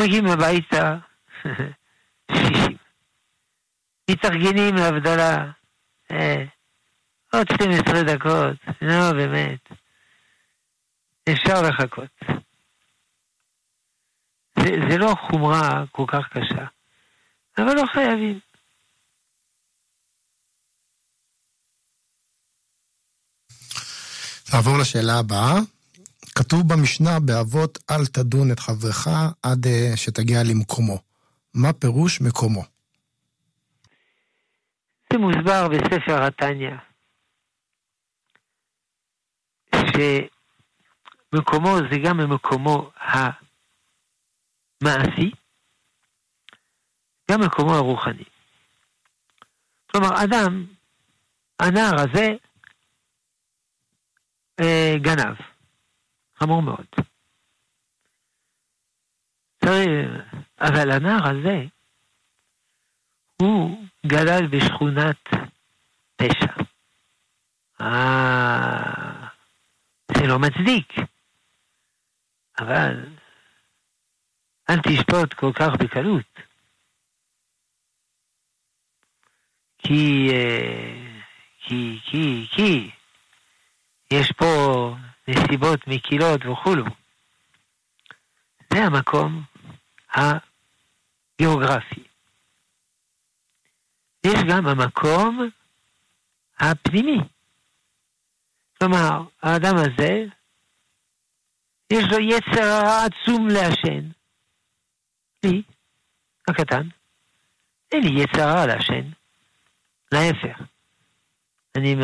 מגיעים 0.00 0.26
הביתה, 0.26 0.96
60. 2.32 2.76
מתארגנים 4.10 4.74
להבדלה, 4.74 5.50
אה, 6.10 6.44
עוד 7.32 7.46
12 7.54 8.02
דקות, 8.02 8.82
נו 8.82 9.14
באמת. 9.16 9.68
אפשר 11.32 11.62
לחכות. 11.62 12.45
זה, 14.66 14.72
זה 14.90 14.98
לא 14.98 15.14
חומרה 15.30 15.84
כל 15.92 16.04
כך 16.08 16.28
קשה. 16.30 16.64
אבל 17.58 17.74
לא 17.74 17.84
חייבים. 17.92 18.38
נעבור 24.54 24.78
לשאלה 24.78 25.18
הבאה. 25.18 25.54
כתוב 26.34 26.62
במשנה 26.68 27.20
באבות 27.20 27.78
אל 27.90 28.06
תדון 28.06 28.52
את 28.52 28.60
חברך 28.60 29.08
עד 29.42 29.66
אה, 29.66 29.96
שתגיע 29.96 30.42
למקומו. 30.42 30.98
מה 31.54 31.72
פירוש 31.72 32.20
מקומו? 32.20 32.64
זה 35.12 35.18
מוסבר 35.18 35.68
בספר 35.68 36.22
התניא, 36.22 36.70
שמקומו 41.34 41.76
זה 41.90 41.98
גם 42.04 42.30
מקומו 42.30 42.90
המעשי, 44.82 45.30
גם 47.30 47.40
מקומו 47.40 47.74
הרוחני. 47.74 48.24
כלומר, 49.90 50.08
אדם, 50.24 50.66
הנער 51.60 52.00
הזה, 52.00 52.28
אה, 54.60 54.94
גנב. 55.02 55.36
חמור 56.38 56.62
מאוד. 56.62 56.86
אבל 60.60 60.90
הנער 60.90 61.28
הזה, 61.30 61.64
הוא 63.42 63.86
גדל 64.06 64.46
בשכונת 64.46 65.28
פשע. 66.16 66.52
אה, 67.80 69.28
זה 70.16 70.26
לא 70.26 70.38
מצדיק. 70.38 70.92
אבל 72.58 73.04
אל 74.70 74.76
תשפוט 74.80 75.34
כל 75.34 75.52
כך 75.54 75.68
בקלות. 75.78 76.40
כי, 79.78 80.28
אה, 80.32 81.20
כי, 81.60 81.98
כי, 82.04 82.46
כי, 82.50 82.90
יש 84.10 84.32
פה 84.32 84.94
נסיבות 85.28 85.86
מקילות 85.86 86.46
וכולו. 86.46 86.84
זה 88.72 88.78
המקום 88.84 89.42
הגיאוגרפי. 90.14 92.02
יש 94.26 94.34
גם 94.48 94.66
המקום 94.66 95.48
הפנימי. 96.58 97.18
כלומר, 98.78 99.22
האדם 99.42 99.76
הזה, 99.76 100.24
יש 101.92 102.04
לו 102.12 102.18
יצר 102.18 102.84
עצום 103.06 103.48
לעשן. 103.48 104.15
לי, 105.46 105.62
הקטן, 106.48 106.88
אין 107.92 108.02
לי 108.02 108.22
יצר 108.22 108.66
לעשן. 108.66 109.10
להפך. 110.12 110.62
אני 111.76 111.96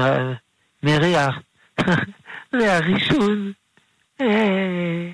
מריח, 0.83 1.35
ריח 2.55 2.85
עישון, 2.87 3.53
אה, 4.21 5.13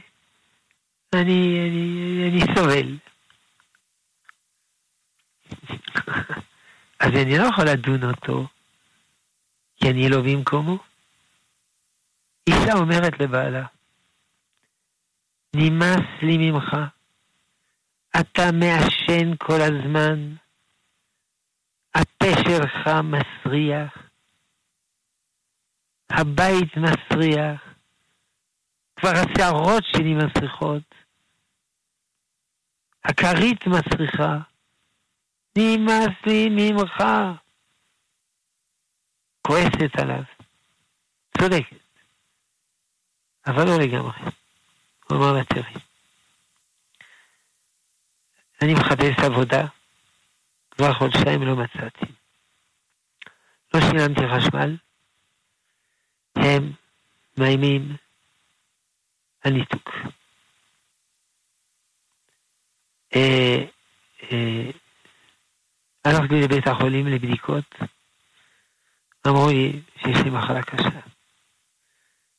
אני, 1.14 1.68
אני, 1.68 2.28
אני 2.28 2.40
סובל. 2.54 2.98
אז 7.00 7.12
אני 7.22 7.38
לא 7.38 7.44
יכול 7.44 7.64
לדון 7.64 8.04
אותו, 8.04 8.46
כי 9.76 9.90
אני 9.90 10.08
לא 10.08 10.20
במקומו. 10.20 10.78
אישה 12.46 12.72
אומרת 12.72 13.20
לבעלה, 13.20 13.66
נמאס 15.56 16.06
לי 16.22 16.38
ממך, 16.38 16.76
אתה 18.10 18.52
מעשן 18.52 19.36
כל 19.38 19.60
הזמן, 19.60 20.34
הפה 21.94 22.26
שלך 22.44 22.88
מסריח, 23.04 23.96
הבית 26.10 26.76
מסריח, 26.76 27.74
כבר 28.96 29.10
השערות 29.10 29.84
שלי 29.92 30.14
מסריחות, 30.14 30.94
הכרית 33.04 33.66
מסריחה, 33.66 34.38
נמאס 35.58 36.14
לי 36.26 36.48
ממך. 36.50 37.04
כועסת 39.48 39.98
עליו, 39.98 40.22
צודקת, 41.38 41.76
אבל 43.46 43.64
לא 43.64 43.76
לגמרי. 43.78 44.18
הוא 45.10 45.18
אמר 45.18 45.32
לה, 45.32 45.44
תראי, 45.44 45.74
אני 48.62 48.74
מחפש 48.74 49.24
עבודה, 49.24 49.66
כבר 50.70 50.94
חודשיים 50.94 51.42
לא 51.42 51.56
מצאתי. 51.56 52.12
לא 53.74 53.80
שילמתי 53.80 54.20
חשמל, 54.36 54.76
הם 56.36 56.72
מאיימים 57.38 57.96
על 59.44 59.52
ניתוק. 59.52 59.90
אה, 63.14 63.64
אה, 64.32 64.70
הלכתי 66.04 66.34
לבית 66.42 66.66
החולים 66.66 67.06
לבדיקות, 67.06 67.74
אמרו 69.26 69.48
לי 69.48 69.80
שיש 69.96 70.18
לי 70.24 70.30
מחלה 70.30 70.62
קשה. 70.62 71.00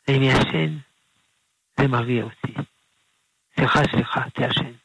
אני 0.08 0.20
מעשן, 0.20 0.78
זה 1.80 1.88
מרגיע 1.88 2.24
אותי. 2.24 2.54
סליחה, 3.56 3.80
סליחה, 3.92 4.30
תעשן. 4.30 4.79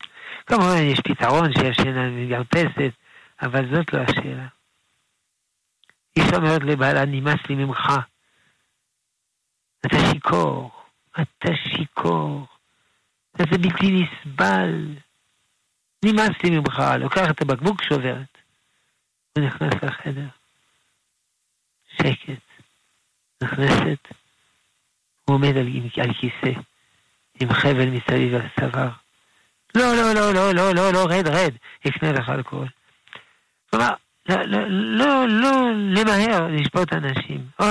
כמובן 0.46 0.82
יש 0.82 1.00
פתרון 1.00 1.52
שישן 1.52 1.96
על 1.96 2.10
מגרפסת, 2.10 2.92
אבל 3.42 3.74
זאת 3.74 3.92
לא 3.92 3.98
השאלה. 3.98 4.46
איש 6.16 6.32
אומרת 6.32 6.62
לבעלה, 6.62 7.04
נמאס 7.04 7.40
לי 7.48 7.54
ממך. 7.54 7.92
אתה 9.86 9.96
שיכור, 10.12 10.70
אתה 11.12 11.48
שיכור, 11.68 12.46
זה 13.38 13.44
בלתי 13.44 13.90
נסבל. 13.90 14.94
נמאס 16.04 16.42
לי 16.44 16.50
ממך, 16.50 16.82
לוקח 17.00 17.30
את 17.30 17.42
הבקבוק 17.42 17.82
שוברת. 17.82 18.38
הוא 19.32 19.46
נכנס 19.46 19.74
לחדר. 19.82 20.28
שקט. 21.88 22.42
נכנסת, 23.42 24.08
הוא 25.24 25.34
עומד 25.34 25.56
על, 25.56 25.66
על 26.02 26.14
כיסא, 26.14 26.60
עם 27.40 27.52
חבל 27.52 27.90
מסביב 27.90 28.34
הצוואר. 28.34 29.03
לא, 29.74 29.94
לא, 29.96 30.12
לא, 30.14 30.34
לא, 30.34 30.54
לא, 30.54 30.74
לא, 30.74 30.92
לא, 30.92 31.06
רד, 31.10 31.28
רד, 31.28 31.54
יקנה 31.84 32.12
לך 32.12 32.28
אלכוהול. 32.28 32.68
כלומר, 33.70 33.90
לא, 34.28 34.36
לא, 34.42 34.68
לא, 34.68 35.28
לא 35.28 35.72
למהר 35.74 36.48
לשפוט 36.48 36.92
אנשים. 36.92 37.46
או, 37.58 37.66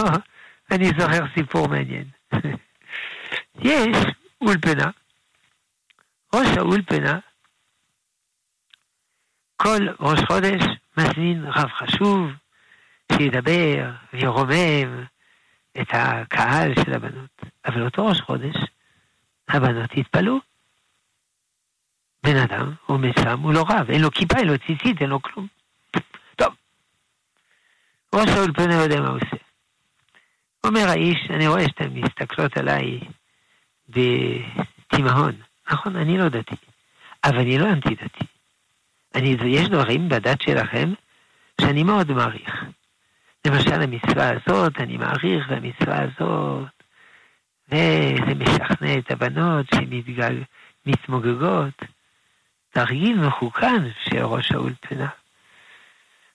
אני 0.71 0.85
זוכר 0.99 1.25
סיפור 1.33 1.67
מעניין. 1.67 2.05
יש 3.61 3.97
אולפנה, 4.41 4.89
ראש 6.35 6.57
האולפנה, 6.57 7.19
כל 9.57 9.87
ראש 9.99 10.19
חודש 10.27 10.63
מזמין 10.97 11.45
רב 11.45 11.69
חשוב 11.69 12.31
שידבר 13.11 13.91
וירומם 14.13 15.03
את 15.81 15.87
הקהל 15.89 16.73
של 16.83 16.93
הבנות. 16.93 17.41
אבל 17.65 17.85
אותו 17.85 18.05
ראש 18.05 18.21
חודש, 18.21 18.55
הבנות 19.49 19.89
התפלאו. 19.97 20.52
בן 22.23 22.37
אדם 22.37 22.73
עומד 22.85 23.11
שם, 23.19 23.39
הוא 23.39 23.53
לא 23.53 23.65
רב, 23.69 23.89
אין 23.89 24.01
לו 24.01 24.11
כיפה, 24.11 24.37
אין 24.37 24.47
לו 24.47 24.57
ציצית, 24.57 25.01
אין 25.01 25.09
לו 25.09 25.21
כלום. 25.21 25.47
טוב, 26.35 26.53
ראש 28.15 28.29
האולפנה 28.29 28.73
יודע 28.73 29.01
מה 29.01 29.07
הוא 29.07 29.17
עושה. 29.17 29.43
אומר 30.63 30.87
האיש, 30.89 31.27
אני 31.29 31.47
רואה 31.47 31.63
שאתן 31.63 31.89
מסתכלות 31.89 32.57
עליי 32.57 32.99
בתימהון. 33.89 35.35
נכון, 35.71 35.95
אני 35.95 36.17
לא 36.17 36.29
דתי, 36.29 36.55
אבל 37.23 37.37
אני 37.37 37.57
לא 37.57 37.65
אנטי 37.69 37.95
דתי. 37.95 38.25
אני, 39.15 39.35
יש 39.45 39.69
דברים 39.69 40.09
בדת 40.09 40.41
שלכם 40.41 40.93
שאני 41.61 41.83
מאוד 41.83 42.11
מעריך. 42.11 42.63
למשל, 43.47 43.81
המצווה 43.81 44.29
הזאת, 44.29 44.79
אני 44.79 44.97
מעריך 44.97 45.49
במצווה 45.49 46.01
הזאת, 46.01 46.83
וזה 47.67 48.35
משכנע 48.35 48.97
את 48.97 49.11
הבנות 49.11 49.65
שמתמוגגות. 50.85 51.83
תרגיל 52.73 53.19
מחוכן 53.19 53.83
של 54.03 54.23
ראש 54.23 54.51
האולפנה. 54.51 55.07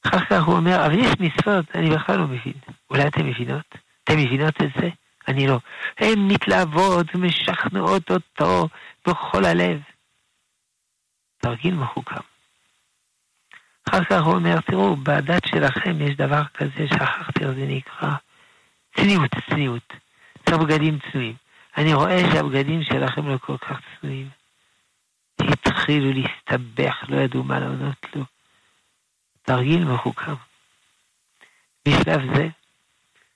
אחר 0.07 0.25
כך 0.25 0.43
הוא 0.43 0.57
אומר, 0.57 0.87
אבל 0.87 0.99
יש 0.99 1.13
מצוות, 1.21 1.65
אני 1.75 1.91
בכלל 1.91 2.17
לא 2.17 2.27
מבין. 2.27 2.53
אולי 2.91 3.09
אתן 3.09 3.27
מבינות? 3.27 3.75
אתן 4.05 4.19
מבינות 4.19 4.63
את 4.63 4.69
זה? 4.81 4.89
אני 5.29 5.47
לא. 5.47 5.59
הן 5.99 6.19
מתלהבות 6.19 7.07
ומשכנעות 7.15 8.11
אותו 8.11 8.69
בכל 9.07 9.45
הלב. 9.45 9.81
תרגיל 11.39 11.75
מחוכם. 11.75 12.21
אחר 13.89 14.05
כך 14.05 14.23
הוא 14.23 14.35
אומר, 14.35 14.61
תראו, 14.61 14.97
בדת 14.97 15.47
שלכם 15.47 16.01
יש 16.01 16.17
דבר 16.17 16.43
כזה, 16.55 16.87
שכחתי 16.89 17.45
איך 17.45 17.51
זה 17.51 17.67
נקרא, 17.69 18.11
צניעות, 18.97 19.31
צניעות. 19.51 19.93
צריך 20.47 20.59
בגדים 20.59 20.99
צנועים. 21.13 21.35
אני 21.77 21.95
רואה 21.95 22.21
שהבגדים 22.33 22.83
שלכם 22.83 23.29
לא 23.29 23.39
כל 23.39 23.57
כך 23.57 23.81
צנועים. 24.01 24.38
התחילו 25.89 26.13
להסתבך, 26.13 27.05
לא 27.09 27.17
ידעו 27.17 27.45
מה 27.45 27.61
לענות 27.61 28.07
לו. 28.15 28.25
תרגיל 29.43 29.85
מחוכם. 29.85 30.35
בשלב 31.89 32.37
זה, 32.37 32.49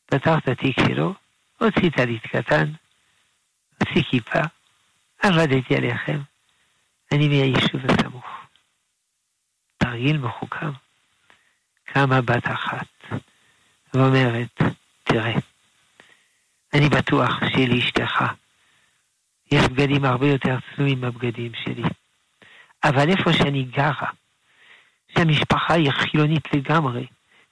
פתח 0.07 0.38
את 0.38 0.48
התיק 0.48 0.76
שלו, 0.80 1.14
הוציא 1.59 1.90
טלית 1.90 2.22
קטן, 2.22 2.72
הוציא 3.80 4.03
כיפה, 4.11 4.40
עבדתי 5.18 5.76
עליכם, 5.76 6.20
אני 7.12 7.28
מהיישוב 7.28 7.80
הסמוך. 7.88 8.26
תרגיל 9.78 10.18
מחוכם. 10.18 10.70
קמה 11.84 12.20
בת 12.20 12.46
אחת 12.46 12.86
ואומרת, 13.94 14.62
תראה, 15.05 15.34
אני 16.74 16.88
בטוח 16.88 17.30
שלאשתך 17.53 18.24
יש 19.53 19.64
בגדים 19.64 20.05
הרבה 20.05 20.26
יותר 20.26 20.57
צנועים 20.76 21.00
מהבגדים 21.00 21.53
שלי. 21.55 22.01
אבל 22.84 23.10
איפה 23.10 23.32
שאני 23.32 23.62
גרה, 23.62 24.08
שהמשפחה 25.08 25.74
היא 25.74 25.90
חילונית 25.90 26.54
לגמרי, 26.54 27.06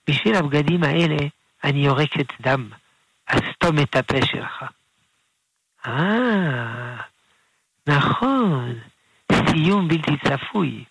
בשביל 0.08 0.34
הבגדים 0.34 0.84
האלה 0.84 1.16
אני 1.64 1.86
יורקת 1.86 2.40
דם, 2.40 2.68
אז 3.26 3.40
סתום 3.54 3.78
את 3.78 3.96
הפה 3.96 4.26
שלך. 4.26 4.64
אה, 5.86 6.96
נכון, 7.86 8.78
סיום 9.32 9.88
בלתי 9.88 10.12
צפוי, 10.24 10.84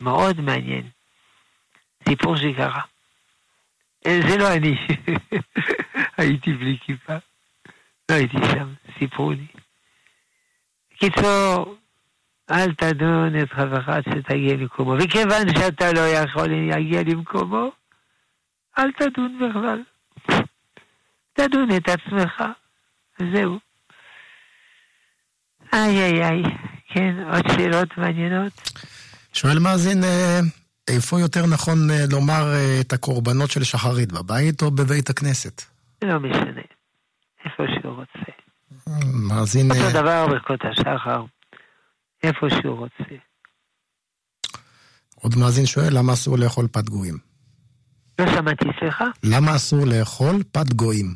מאוד 0.00 0.40
מעניין. 0.40 0.88
סיפור 2.08 2.36
שקרה. 2.36 2.82
אה, 4.06 4.20
זה 4.28 4.36
לא 4.36 4.54
אני, 4.54 4.76
הייתי 6.18 6.52
בלי 6.52 6.78
כיפה, 6.80 7.16
לא 8.10 8.14
הייתי 8.14 8.36
שם, 8.52 8.74
סיפרו 8.98 9.32
לי. 9.32 9.46
קיצור, 10.98 11.76
אל 12.50 12.74
תדון 12.74 13.40
את 13.42 13.52
חברך 13.52 13.88
שתגיע 14.04 14.56
למקומו. 14.56 14.94
וכיוון 14.98 15.48
שאתה 15.58 15.92
לא 15.92 16.00
יכול 16.00 16.48
להגיע 16.50 17.02
למקומו, 17.06 17.70
אל 18.78 18.92
תדון 18.92 19.38
בכלל. 19.38 19.82
תדון 21.32 21.68
את 21.76 21.88
עצמך, 21.88 22.42
זהו. 23.32 23.58
איי 25.72 26.02
איי 26.02 26.24
איי, 26.24 26.42
כן, 26.88 27.14
עוד 27.32 27.44
שאלות 27.52 27.98
מעניינות? 27.98 28.52
שואל 29.32 29.58
מאזין, 29.58 30.04
אה, 30.04 30.40
איפה 30.88 31.20
יותר 31.20 31.46
נכון 31.46 31.90
אה, 31.90 32.04
לומר 32.12 32.52
אה, 32.52 32.80
את 32.80 32.92
הקורבנות 32.92 33.50
של 33.50 33.64
שחרית, 33.64 34.12
בבית 34.12 34.62
או 34.62 34.70
בבית 34.70 35.10
הכנסת? 35.10 35.62
לא 36.04 36.20
משנה, 36.20 36.60
איפה 37.44 37.62
שהוא 37.74 37.94
רוצה. 37.94 38.32
מאזין... 39.28 39.70
אותו 39.70 40.00
דבר 40.00 40.26
ברכות 40.26 40.60
השחר, 40.64 41.24
איפה 42.22 42.46
שהוא 42.50 42.78
רוצה. 42.78 43.14
עוד 45.14 45.32
מאזין 45.36 45.66
שואל, 45.66 45.98
למה 45.98 46.12
אסור 46.12 46.38
לאכול 46.38 46.68
פת 46.72 46.88
גויים? 46.88 47.18
לא 48.18 48.26
שמעתי, 48.26 48.64
סליחה? 48.80 49.04
למה 49.22 49.56
אסור 49.56 49.80
לאכול 49.86 50.42
פת 50.52 50.72
גויים? 50.72 51.14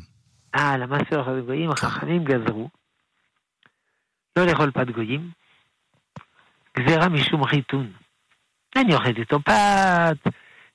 אה, 0.55 0.77
למה 0.77 0.97
אסור 0.97 1.17
לאכול 1.17 1.41
פת 1.41 1.45
גויים? 1.45 1.71
החכמים 1.71 2.23
גזרו 2.23 2.69
לא 4.35 4.45
לאכול 4.45 4.71
פת 4.71 4.89
גויים, 4.89 5.31
גזירה 6.77 7.09
משום 7.09 7.45
חיתון. 7.45 7.91
אני 8.75 8.95
אוכלת 8.95 9.17
איתו 9.17 9.39
פת, 9.39 10.31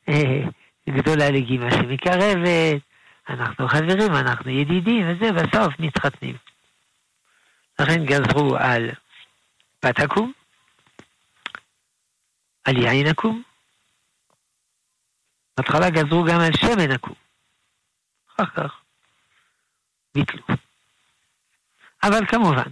אה, 0.08 0.42
גדולה 0.90 1.30
לגימה 1.30 1.70
שמקרבת, 1.70 2.82
אנחנו 3.28 3.68
חברים, 3.68 4.12
אנחנו 4.12 4.50
ידידים, 4.50 5.06
וזה, 5.08 5.32
בסוף 5.32 5.74
מתחתנים. 5.78 6.36
לכן 7.80 8.04
גזרו 8.04 8.56
על 8.56 8.90
פת 9.80 9.98
עקום, 9.98 10.32
על 12.64 12.76
יין 12.76 13.06
עקום, 13.06 13.42
בהתחלה 15.56 15.90
גזרו 15.90 16.24
גם 16.24 16.40
על 16.40 16.52
שמן 16.56 16.90
עקום. 16.90 17.14
אחר 18.26 18.46
כך 18.46 18.82
ביטלו. 20.14 20.42
אבל 22.02 22.26
כמובן, 22.26 22.70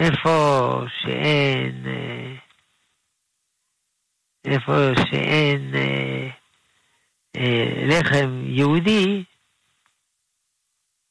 איפה 0.00 0.30
שאין, 1.02 1.86
אה, 1.86 2.34
איפה 4.44 4.72
שאין 5.10 5.74
אה, 5.74 6.28
אה, 7.36 7.84
לחם 7.86 8.42
יהודי, 8.46 9.24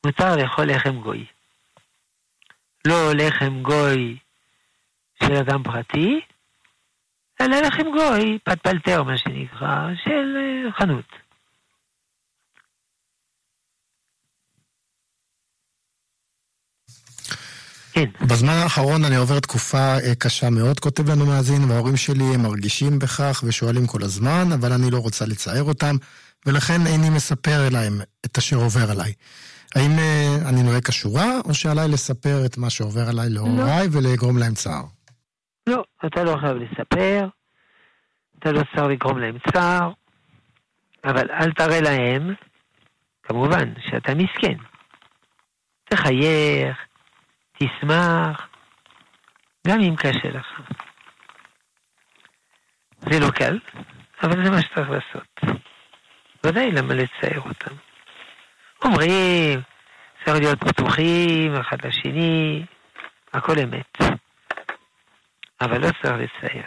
מותר 0.06 0.36
לאכול 0.36 0.66
לחם 0.66 1.02
גוי. 1.02 1.26
לא 2.88 3.14
לחם 3.14 3.62
גוי 3.62 4.18
של 5.24 5.34
אדם 5.34 5.64
פרטי, 5.64 6.20
אלא 7.42 7.60
לחם 7.60 7.84
גוי, 7.84 8.38
פלפלתר 8.44 9.04
מה 9.04 9.18
שנקרא, 9.18 9.88
של 10.04 10.38
אה, 10.38 10.72
חנות. 10.72 11.06
כן. 17.92 18.26
בזמן 18.28 18.54
האחרון 18.54 19.06
אני 19.06 19.16
עובר 19.16 19.40
תקופה 19.40 19.78
אה, 19.78 20.16
קשה 20.16 20.50
מאוד, 20.50 20.80
כותב 20.80 21.10
לנו 21.10 21.26
מאזין, 21.26 21.64
וההורים 21.64 21.98
שלי 21.98 22.24
הם 22.24 22.42
מרגישים 22.42 23.00
בכך 23.00 23.44
ושואלים 23.48 23.88
כל 23.88 24.04
הזמן, 24.04 24.52
אבל 24.52 24.74
אני 24.74 24.92
לא 24.92 24.98
רוצה 24.98 25.26
לצער 25.26 25.64
אותם, 25.64 25.96
ולכן 26.46 26.88
איני 26.88 27.10
מספר 27.10 27.70
להם 27.72 28.02
את 28.26 28.38
אשר 28.38 28.56
עובר 28.56 28.92
עליי. 28.92 29.14
האם 29.76 30.00
אה, 30.00 30.38
אני 30.46 30.64
נוהג 30.64 30.84
כשורה, 30.84 31.40
או 31.46 31.54
שעליי 31.54 31.88
לספר 31.88 32.46
את 32.46 32.58
מה 32.58 32.70
שעובר 32.70 33.10
עליי 33.10 33.30
להוריי 33.30 33.88
לא. 33.88 33.98
ולגרום 33.98 34.38
להם 34.38 34.54
צער? 34.54 34.84
לא, 35.70 35.84
אתה 36.06 36.24
לא 36.24 36.36
חייב 36.42 36.58
לספר, 36.58 37.28
אתה 38.40 38.52
לא 38.52 38.62
צריך 38.76 38.88
לגרום 38.88 39.20
להם 39.20 39.38
צער, 39.54 39.92
אבל 41.04 41.32
אל 41.32 41.52
תראה 41.52 41.82
להם, 41.82 42.34
כמובן, 43.24 43.74
שאתה 43.90 44.16
מסכן. 44.16 44.58
תחייך, 45.84 46.78
תשמח, 47.54 48.48
גם 49.68 49.80
אם 49.80 49.96
קשה 49.96 50.30
לך. 50.30 50.62
זה 53.00 53.20
לא 53.20 53.32
קל, 53.32 53.60
אבל 54.24 54.44
זה 54.46 54.52
מה 54.52 54.62
שצריך 54.62 54.90
לעשות. 54.90 55.60
ודאי 56.44 56.72
למה 56.72 56.94
לצייר 56.94 57.42
אותם. 57.42 57.76
אומרים, 58.86 59.62
צריך 60.26 60.38
להיות 60.40 60.60
פתוחים 60.60 61.56
אחד 61.56 61.86
לשני, 61.86 62.66
הכל 63.34 63.60
אמת. 63.64 64.19
אבל 65.62 65.82
לא 65.82 65.90
צריך 66.02 66.14
לצייר 66.14 66.66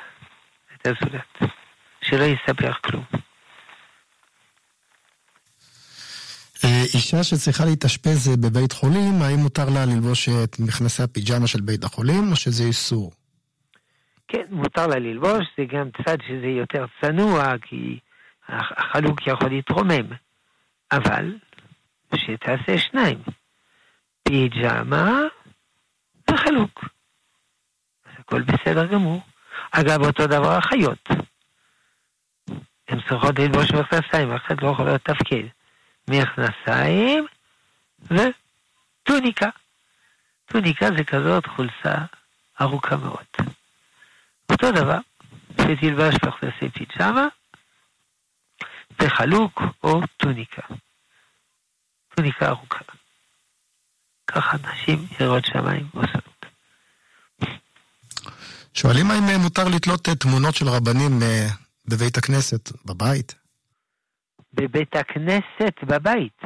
את 0.75 0.87
הזולת, 0.87 1.53
שלא 2.03 2.25
יספר 2.25 2.73
כלום. 2.73 3.05
אה, 6.65 6.83
אישה 6.95 7.25
שצריכה 7.25 7.65
להתאשפז 7.65 8.37
בבית 8.37 8.73
חולים, 8.73 9.23
האם 9.23 9.39
מותר 9.39 9.69
לה 9.75 9.85
ללבוש 9.87 10.29
את 10.29 10.61
מכנסי 10.61 11.03
הפיג'מה 11.03 11.47
של 11.47 11.61
בית 11.61 11.85
החולים, 11.85 12.31
או 12.31 12.37
שזה 12.37 12.65
איסור? 12.65 13.13
כן, 14.29 14.45
מותר 14.51 14.87
לה 14.87 14.99
ללבוש, 14.99 15.47
זה 15.59 15.65
גם 15.65 15.91
צד 16.05 16.17
שזה 16.29 16.47
יותר 16.47 16.85
צנוע, 17.01 17.45
כי 17.63 17.99
החלוק 18.49 19.27
יכול 19.27 19.49
להתרומם. 19.51 20.07
אבל, 20.93 21.35
שתעשה 22.17 22.79
שניים. 22.79 23.19
פיג'מה 24.23 25.21
וחלוק. 26.31 26.85
הכל 28.23 28.43
בסדר 28.43 28.87
גמור. 28.87 29.23
אגב, 29.71 30.05
אותו 30.07 30.27
דבר 30.27 30.57
החיות. 30.57 31.09
הן 32.89 33.01
צריכות 33.09 33.39
ללבוש 33.39 33.71
מכנסיים, 33.71 34.33
אחת 34.33 34.63
לא 34.63 34.69
יכולה 34.69 34.95
לתפקד. 34.95 35.45
מכנסיים 36.09 37.27
וטוניקה. 38.03 39.49
טוניקה 40.47 40.87
זה 40.97 41.05
כזאת 41.05 41.47
חולצה 41.47 41.95
ארוכה 42.61 42.97
מאוד. 42.97 43.25
אותו 44.51 44.73
דבר, 44.73 44.99
שתלבש 45.53 46.15
מכנסי 46.27 46.69
פיג'מה 46.69 47.27
וחלוק 49.03 49.63
או 49.85 50.01
טוניקה. 50.17 50.63
טוניקה 52.17 52.49
ארוכה. 52.49 52.85
ככה 54.27 54.57
נשים 54.57 55.07
יראות 55.21 55.45
שמיים 55.45 55.89
עושות. 55.95 56.32
שואלים 58.75 59.07
האם 59.11 59.41
מותר 59.43 59.63
לתלות 59.77 60.09
תמונות 60.21 60.55
של 60.55 60.69
רבנים 60.69 61.23
אה, 61.23 61.47
בבית 61.89 62.17
הכנסת, 62.19 62.87
בבית? 62.87 63.35
בבית 64.55 64.97
הכנסת 64.97 65.75
בבית. 65.83 66.41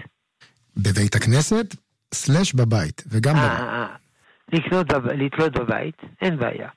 בבית 0.77 1.15
הכנסת, 1.15 1.67
סלש 2.15 2.55
בבית, 2.55 3.03
וגם 3.07 3.37
אה, 3.37 3.49
בבית. 3.49 3.61
אה, 3.61 4.77
אה. 4.83 4.85
בב- 4.85 5.07
לתלות 5.13 5.53
בבית, 5.53 5.97
אין 6.21 6.39
בעיה. 6.39 6.69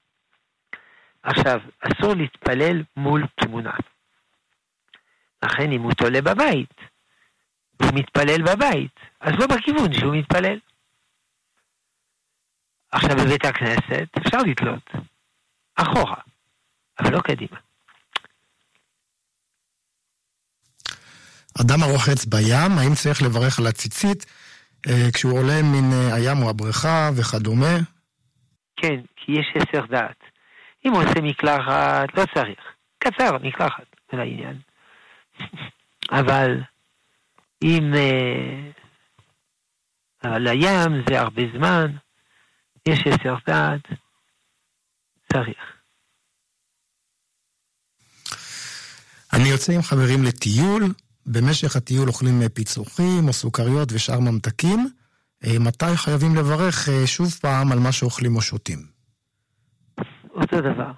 עכשיו, 1.23 1.59
אסור 1.79 2.13
להתפלל 2.13 2.83
מול 2.97 3.23
תמונה. 3.41 3.73
לכן 5.43 5.71
אם 5.71 5.81
הוא 5.81 5.93
תולה 5.93 6.21
בבית, 6.21 6.73
הוא 7.81 7.89
מתפלל 7.93 8.41
בבית, 8.41 8.91
אז 9.19 9.33
לא 9.39 9.47
בכיוון 9.47 9.93
שהוא 9.93 10.15
מתפלל. 10.15 10.59
עכשיו 12.91 13.15
בבית 13.17 13.45
הכנסת 13.45 14.07
אפשר 14.17 14.37
לתלות 14.37 14.89
אחורה, 15.81 16.21
אבל 16.99 17.13
לא 17.13 17.21
קדימה. 17.21 17.57
אדם 21.61 21.83
הרוחץ 21.83 22.25
בים, 22.25 22.71
האם 22.77 22.95
צריך 22.95 23.21
לברך 23.21 23.59
על 23.59 23.67
הציצית 23.67 24.25
אה, 24.87 25.11
כשהוא 25.13 25.39
עולה 25.39 25.61
מן 25.63 25.93
אה, 25.93 26.15
הים 26.15 26.37
או 26.43 26.49
הבריכה 26.49 27.09
וכדומה? 27.15 27.77
כן, 28.77 28.99
כי 29.15 29.31
יש 29.31 29.47
הסר 29.55 29.85
דעת. 29.85 30.23
אם 30.85 30.91
הוא 30.91 31.03
עושה 31.03 31.21
מקלחת, 31.21 32.17
לא 32.17 32.23
צריך. 32.33 32.59
קצר, 32.99 33.37
מקלחת, 33.37 33.95
זה 34.11 34.17
לעניין. 34.17 34.59
אבל 36.19 36.61
אם... 37.63 37.93
אה, 37.95 38.71
אבל 40.23 40.41
לים 40.41 41.03
זה 41.09 41.19
הרבה 41.19 41.41
זמן, 41.57 41.91
יש 42.87 42.99
הסר 43.07 43.35
דעת, 43.47 43.81
צריך. 45.33 45.79
אני 49.33 49.49
יוצא 49.49 49.73
עם 49.73 49.81
חברים 49.81 50.23
לטיול, 50.23 50.83
במשך 51.25 51.75
הטיול 51.75 52.07
אוכלים 52.07 52.41
אה, 52.41 52.49
פיצוחים 52.49 53.27
או 53.27 53.33
סוכריות 53.33 53.89
ושאר 53.91 54.19
ממתקים. 54.19 54.87
אה, 55.45 55.59
מתי 55.59 55.95
חייבים 55.95 56.35
לברך 56.35 56.89
אה, 56.89 57.07
שוב 57.07 57.29
פעם 57.41 57.71
על 57.71 57.79
מה 57.79 57.91
שאוכלים 57.91 58.35
או 58.35 58.41
שותים? 58.41 58.79
אותו 60.35 60.61
דבר. 60.61 60.91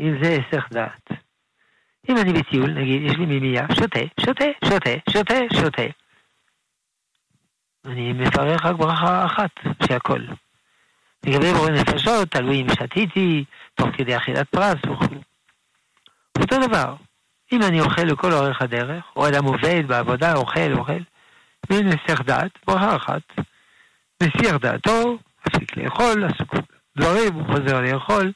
אם 0.00 0.12
זה 0.22 0.36
הסך 0.38 0.64
דעת. 0.72 1.08
אם 2.08 2.16
אני 2.16 2.32
בטיול, 2.32 2.70
נגיד, 2.70 3.02
יש 3.02 3.16
לי 3.18 3.26
מימייה, 3.26 3.66
שותה, 3.74 4.00
שותה, 4.20 4.44
שותה, 4.64 4.90
שותה, 5.10 5.34
שותה. 5.54 5.82
אני 7.84 8.12
מברך 8.12 8.64
רק 8.64 8.76
ברכה 8.76 9.26
אחת, 9.26 9.50
שהכל. 9.86 10.20
לגבי 11.26 11.52
בורא 11.52 11.70
נפשות, 11.70 12.28
תלוי 12.28 12.62
אם 12.62 12.66
שתיתי, 12.74 13.44
תוך 13.74 13.88
כדי 13.96 14.16
אכילת 14.16 14.48
פרס 14.48 14.78
וכו'. 14.84 15.14
אותו 16.38 16.56
דבר. 16.66 16.94
אם 17.52 17.62
אני 17.62 17.80
אוכל 17.80 18.02
לכל 18.02 18.32
אורך 18.32 18.62
הדרך, 18.62 19.04
או 19.16 19.28
אדם 19.28 19.44
עובד 19.44 19.82
בעבודה, 19.86 20.34
אוכל, 20.34 20.72
אוכל, 20.72 21.02
ואין 21.70 21.88
הסך 21.88 22.20
דעת, 22.20 22.50
ברכה 22.66 22.96
אחת. 22.96 23.22
מסיח 24.22 24.56
דעתו, 24.56 25.18
מפסיק 25.46 25.76
לאכול, 25.76 26.24
עסוק 26.24 26.54
דברים, 26.96 27.34
הוא 27.34 27.46
חוזר 27.46 27.80
לאכול, 27.80 28.32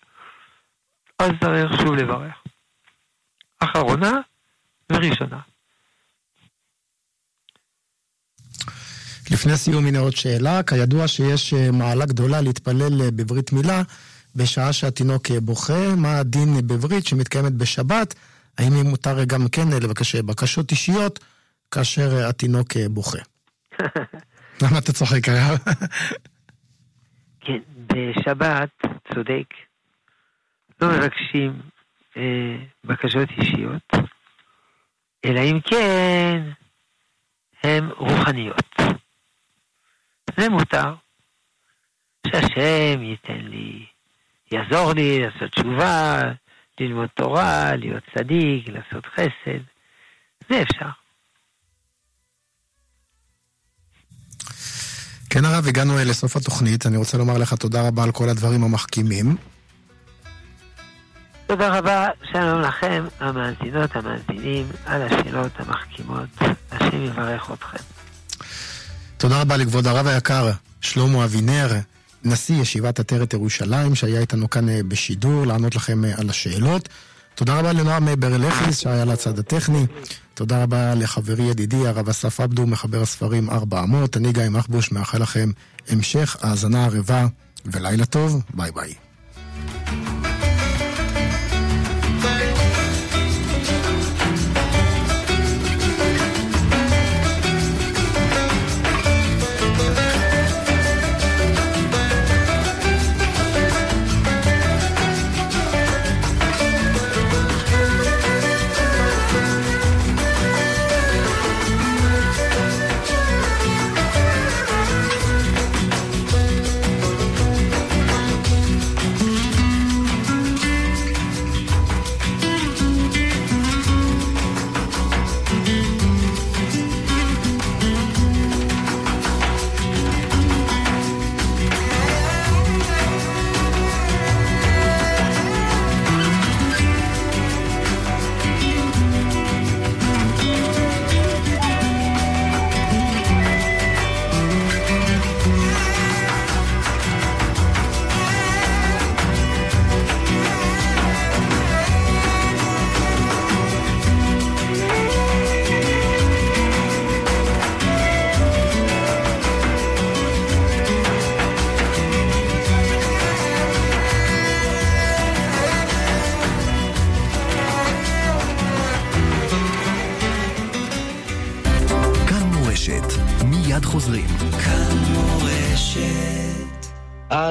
אז 1.19 1.31
צריך 1.41 1.81
שוב 1.81 1.95
לברך. 1.95 2.43
אחרונה 3.61 4.13
וראשונה. 4.93 5.39
לפני 9.31 9.57
סיום 9.57 9.87
הנה 9.87 9.99
עוד 9.99 10.17
שאלה, 10.17 10.63
כידוע 10.63 11.09
שיש 11.09 11.55
אה, 11.55 11.71
מעלה 11.73 12.07
גדולה 12.07 12.41
להתפלל 12.41 13.03
אה, 13.03 13.11
בברית 13.11 13.53
מילה 13.53 13.83
בשעה 14.37 14.73
שהתינוק 14.73 15.31
אה, 15.31 15.41
בוכה, 15.41 15.95
מה 15.97 16.19
הדין 16.19 16.67
בברית 16.67 17.07
שמתקיימת 17.07 17.53
בשבת? 17.53 18.15
האם 18.59 18.73
מותר 18.73 19.25
גם 19.25 19.49
כן 19.53 19.69
לבקש 19.83 20.17
בקשות 20.17 20.71
אישיות 20.71 21.25
כאשר 21.71 22.29
התינוק 22.29 22.77
בוכה? 22.91 23.19
למה 24.63 24.79
אתה 24.79 24.93
צוחק? 24.93 25.21
כן, 27.41 27.59
בשבת, 27.87 28.71
צודק, 29.15 29.47
לא 30.81 30.89
מבקשים 30.89 31.61
אה, 32.17 32.57
בקשות 32.85 33.29
אישיות, 33.39 33.93
אלא 35.25 35.41
אם 35.41 35.61
כן 35.61 36.43
הן 37.63 37.89
רוחניות. 37.97 38.75
זה 40.37 40.49
מותר. 40.49 40.95
שהשם 42.27 43.03
ייתן 43.03 43.41
לי, 43.41 43.87
יעזור 44.53 44.93
לי 44.93 45.21
לעשות 45.21 45.51
תשובה, 45.51 46.21
ללמוד 46.81 47.09
תורה, 47.15 47.77
להיות 47.77 48.03
צדיק, 48.15 48.69
לעשות 48.69 49.07
חסד. 49.07 49.61
זה 50.49 50.63
אפשר. 50.63 50.89
כן 55.31 55.45
הרב, 55.45 55.67
הגענו 55.69 55.99
אה, 55.99 56.05
לסוף 56.05 56.37
התוכנית, 56.37 56.87
אני 56.87 56.97
רוצה 56.97 57.19
לומר 57.19 57.39
לך 57.39 57.55
תודה 57.55 57.89
רבה 57.89 58.03
על 58.05 58.13
כל 58.13 58.29
הדברים 58.29 58.65
המחכימים. 58.65 59.37
תודה 61.47 61.79
רבה, 61.79 62.09
שלום 62.33 62.61
לכם, 62.61 63.05
המאזינות, 63.21 63.97
המאזינים, 63.97 64.67
על 64.87 65.03
השאלות 65.03 65.53
המחכימות. 65.61 66.29
השם 66.71 67.03
יברך 67.03 67.51
אתכם. 67.51 67.96
תודה 69.19 69.41
רבה 69.41 69.57
לכבוד 69.57 69.87
הרב 69.87 70.07
היקר, 70.07 70.51
שלמה 70.81 71.25
אבינר, 71.25 71.73
נשיא 72.25 72.61
ישיבת 72.61 73.01
עטרת 73.01 73.33
ירושלים, 73.33 73.95
שהיה 73.95 74.21
איתנו 74.21 74.51
כאן 74.51 74.69
אה, 74.69 74.81
בשידור, 74.89 75.47
לענות 75.47 75.77
לכם 75.77 76.05
אה, 76.05 76.13
על 76.17 76.31
השאלות. 76.31 76.89
תודה 77.35 77.59
רבה 77.59 77.73
לנועם 77.73 78.09
אה, 78.09 78.17
ברלכיס, 78.17 78.79
שהיה 78.79 79.05
לצד 79.05 79.39
הטכני. 79.39 79.87
תודה 80.35 80.63
רבה 80.63 80.95
לחברי 80.95 81.45
ידידי, 81.45 81.87
הרב 81.87 82.09
אסף 82.09 82.41
עבדו, 82.41 82.67
מחבר 82.67 83.03
הספרים 83.03 83.51
ארבע 83.51 83.83
אמות. 83.83 84.17
אני 84.17 84.33
גיא 84.33 84.49
מחבוש, 84.49 84.93
מאחל 84.93 85.23
לכם 85.23 85.51
המשך 85.89 86.37
האזנה 86.41 86.85
ערבה 86.85 87.27
ולילה 87.67 88.07
טוב. 88.07 88.43
ביי 88.55 88.73
ביי. 88.73 89.06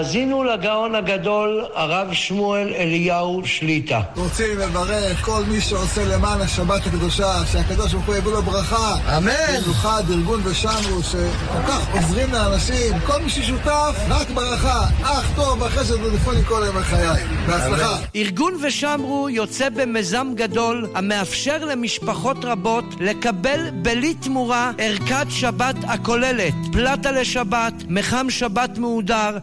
האזינו 0.06 0.44
לגאון 0.44 0.96
הגדול, 0.96 1.66
הרב 1.74 2.14
שמואל 2.14 2.74
אליהו 2.76 3.42
שליטה. 3.46 4.02
רוצים 4.16 4.60
לברך 4.60 5.26
כל 5.26 5.44
מי 5.48 5.62
שעושה 5.62 6.06
למען 6.06 6.42
השבת 6.42 6.88
הקדושה, 6.88 7.46
שהקדוש 7.52 7.94
ברוך 7.94 8.06
הוא 8.06 8.16
יביא 8.16 8.32
לו 8.32 8.42
ברכה. 8.42 8.96
אמן. 9.18 9.32
במיוחד 9.62 10.04
ארגון 10.10 10.42
ושמרו, 10.44 11.04
שכל 11.04 11.62
כך 11.68 11.96
עוזרים 11.96 12.34
לאנשים, 12.34 13.00
כל 13.06 13.22
מי 13.24 13.30
ששותף, 13.30 13.96
רק 14.10 14.30
ברכה. 14.30 14.86
אך 15.04 15.32
טוב, 15.36 15.64
אחרי 15.64 15.84
זה 15.84 15.98
טלפונים 15.98 16.44
כל 16.44 16.64
יום 16.66 16.76
בחיי. 16.76 17.24
בהצלחה. 17.48 17.98
ארגון 18.16 18.54
ושמרו 18.64 19.30
יוצא 19.30 19.70
במיזם 19.70 20.28
גדול, 20.36 20.88
המאפשר 20.96 21.66
למשפחות 21.66 22.46
רבות 22.46 22.86
לקבל 23.00 23.70
בלי 23.74 24.14
תמורה 24.14 24.72
ערכת 24.78 25.26
שבת 25.30 25.76
הכוללת 25.88 26.54
פלטה 26.72 27.12
לשבת, 27.12 27.74
מחם 27.90 28.30
שבת 28.30 28.78
מהודר, 28.78 29.38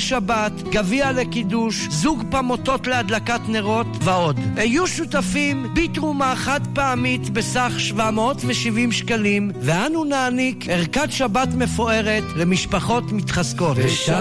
שבת, 0.00 0.52
גביע 0.62 1.12
לקידוש, 1.12 1.88
זוג 1.90 2.24
פמוטות 2.30 2.86
להדלקת 2.86 3.40
נרות 3.48 3.86
ועוד. 4.00 4.40
היו 4.56 4.86
שותפים 4.86 5.66
בתרומה 5.74 6.36
חד 6.36 6.60
פעמית 6.74 7.30
בסך 7.30 7.72
770 7.78 8.92
שקלים, 8.92 9.50
ואנו 9.60 10.04
נעניק 10.04 10.68
ערכת 10.68 11.08
שבת 11.10 11.48
מפוארת 11.54 12.24
למשפחות 12.36 13.12
מתחזקות. 13.12 13.76
ושמרו 13.76 14.18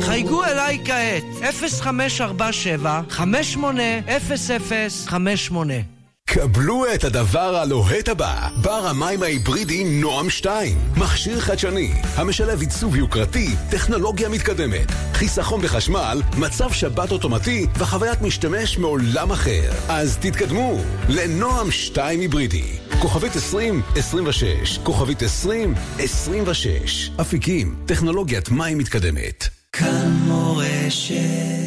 חייגו 0.00 0.44
אליי 0.44 0.78
כעת, 0.84 1.24
0547 1.42 3.00
580058 3.08 5.95
קבלו 6.40 6.84
את 6.94 7.04
הדבר 7.04 7.56
הלוהט 7.56 8.08
הבא, 8.08 8.48
בר 8.62 8.86
המים 8.86 9.22
ההיברידי 9.22 9.84
נועם 9.84 10.30
2. 10.30 10.78
מכשיר 10.96 11.40
חדשני, 11.40 11.92
המשלב 12.14 12.60
עיצוב 12.60 12.96
יוקרתי, 12.96 13.48
טכנולוגיה 13.70 14.28
מתקדמת, 14.28 14.90
חיסכון 15.12 15.62
בחשמל, 15.62 16.22
מצב 16.38 16.72
שבת 16.72 17.12
אוטומטי 17.12 17.66
וחוויית 17.78 18.22
משתמש 18.22 18.78
מעולם 18.78 19.32
אחר. 19.32 19.70
אז 19.88 20.18
תתקדמו 20.20 20.78
לנועם 21.08 21.70
2 21.70 22.20
היברידי. 22.20 22.78
כוכבית 23.00 23.36
2026, 23.36 24.78
כוכבית 24.78 25.22
2026. 25.22 27.10
אפיקים, 27.20 27.76
טכנולוגיית 27.86 28.48
מים 28.50 28.78
מתקדמת. 28.78 29.48
כאן 29.72 30.10
מורשת 30.26 31.65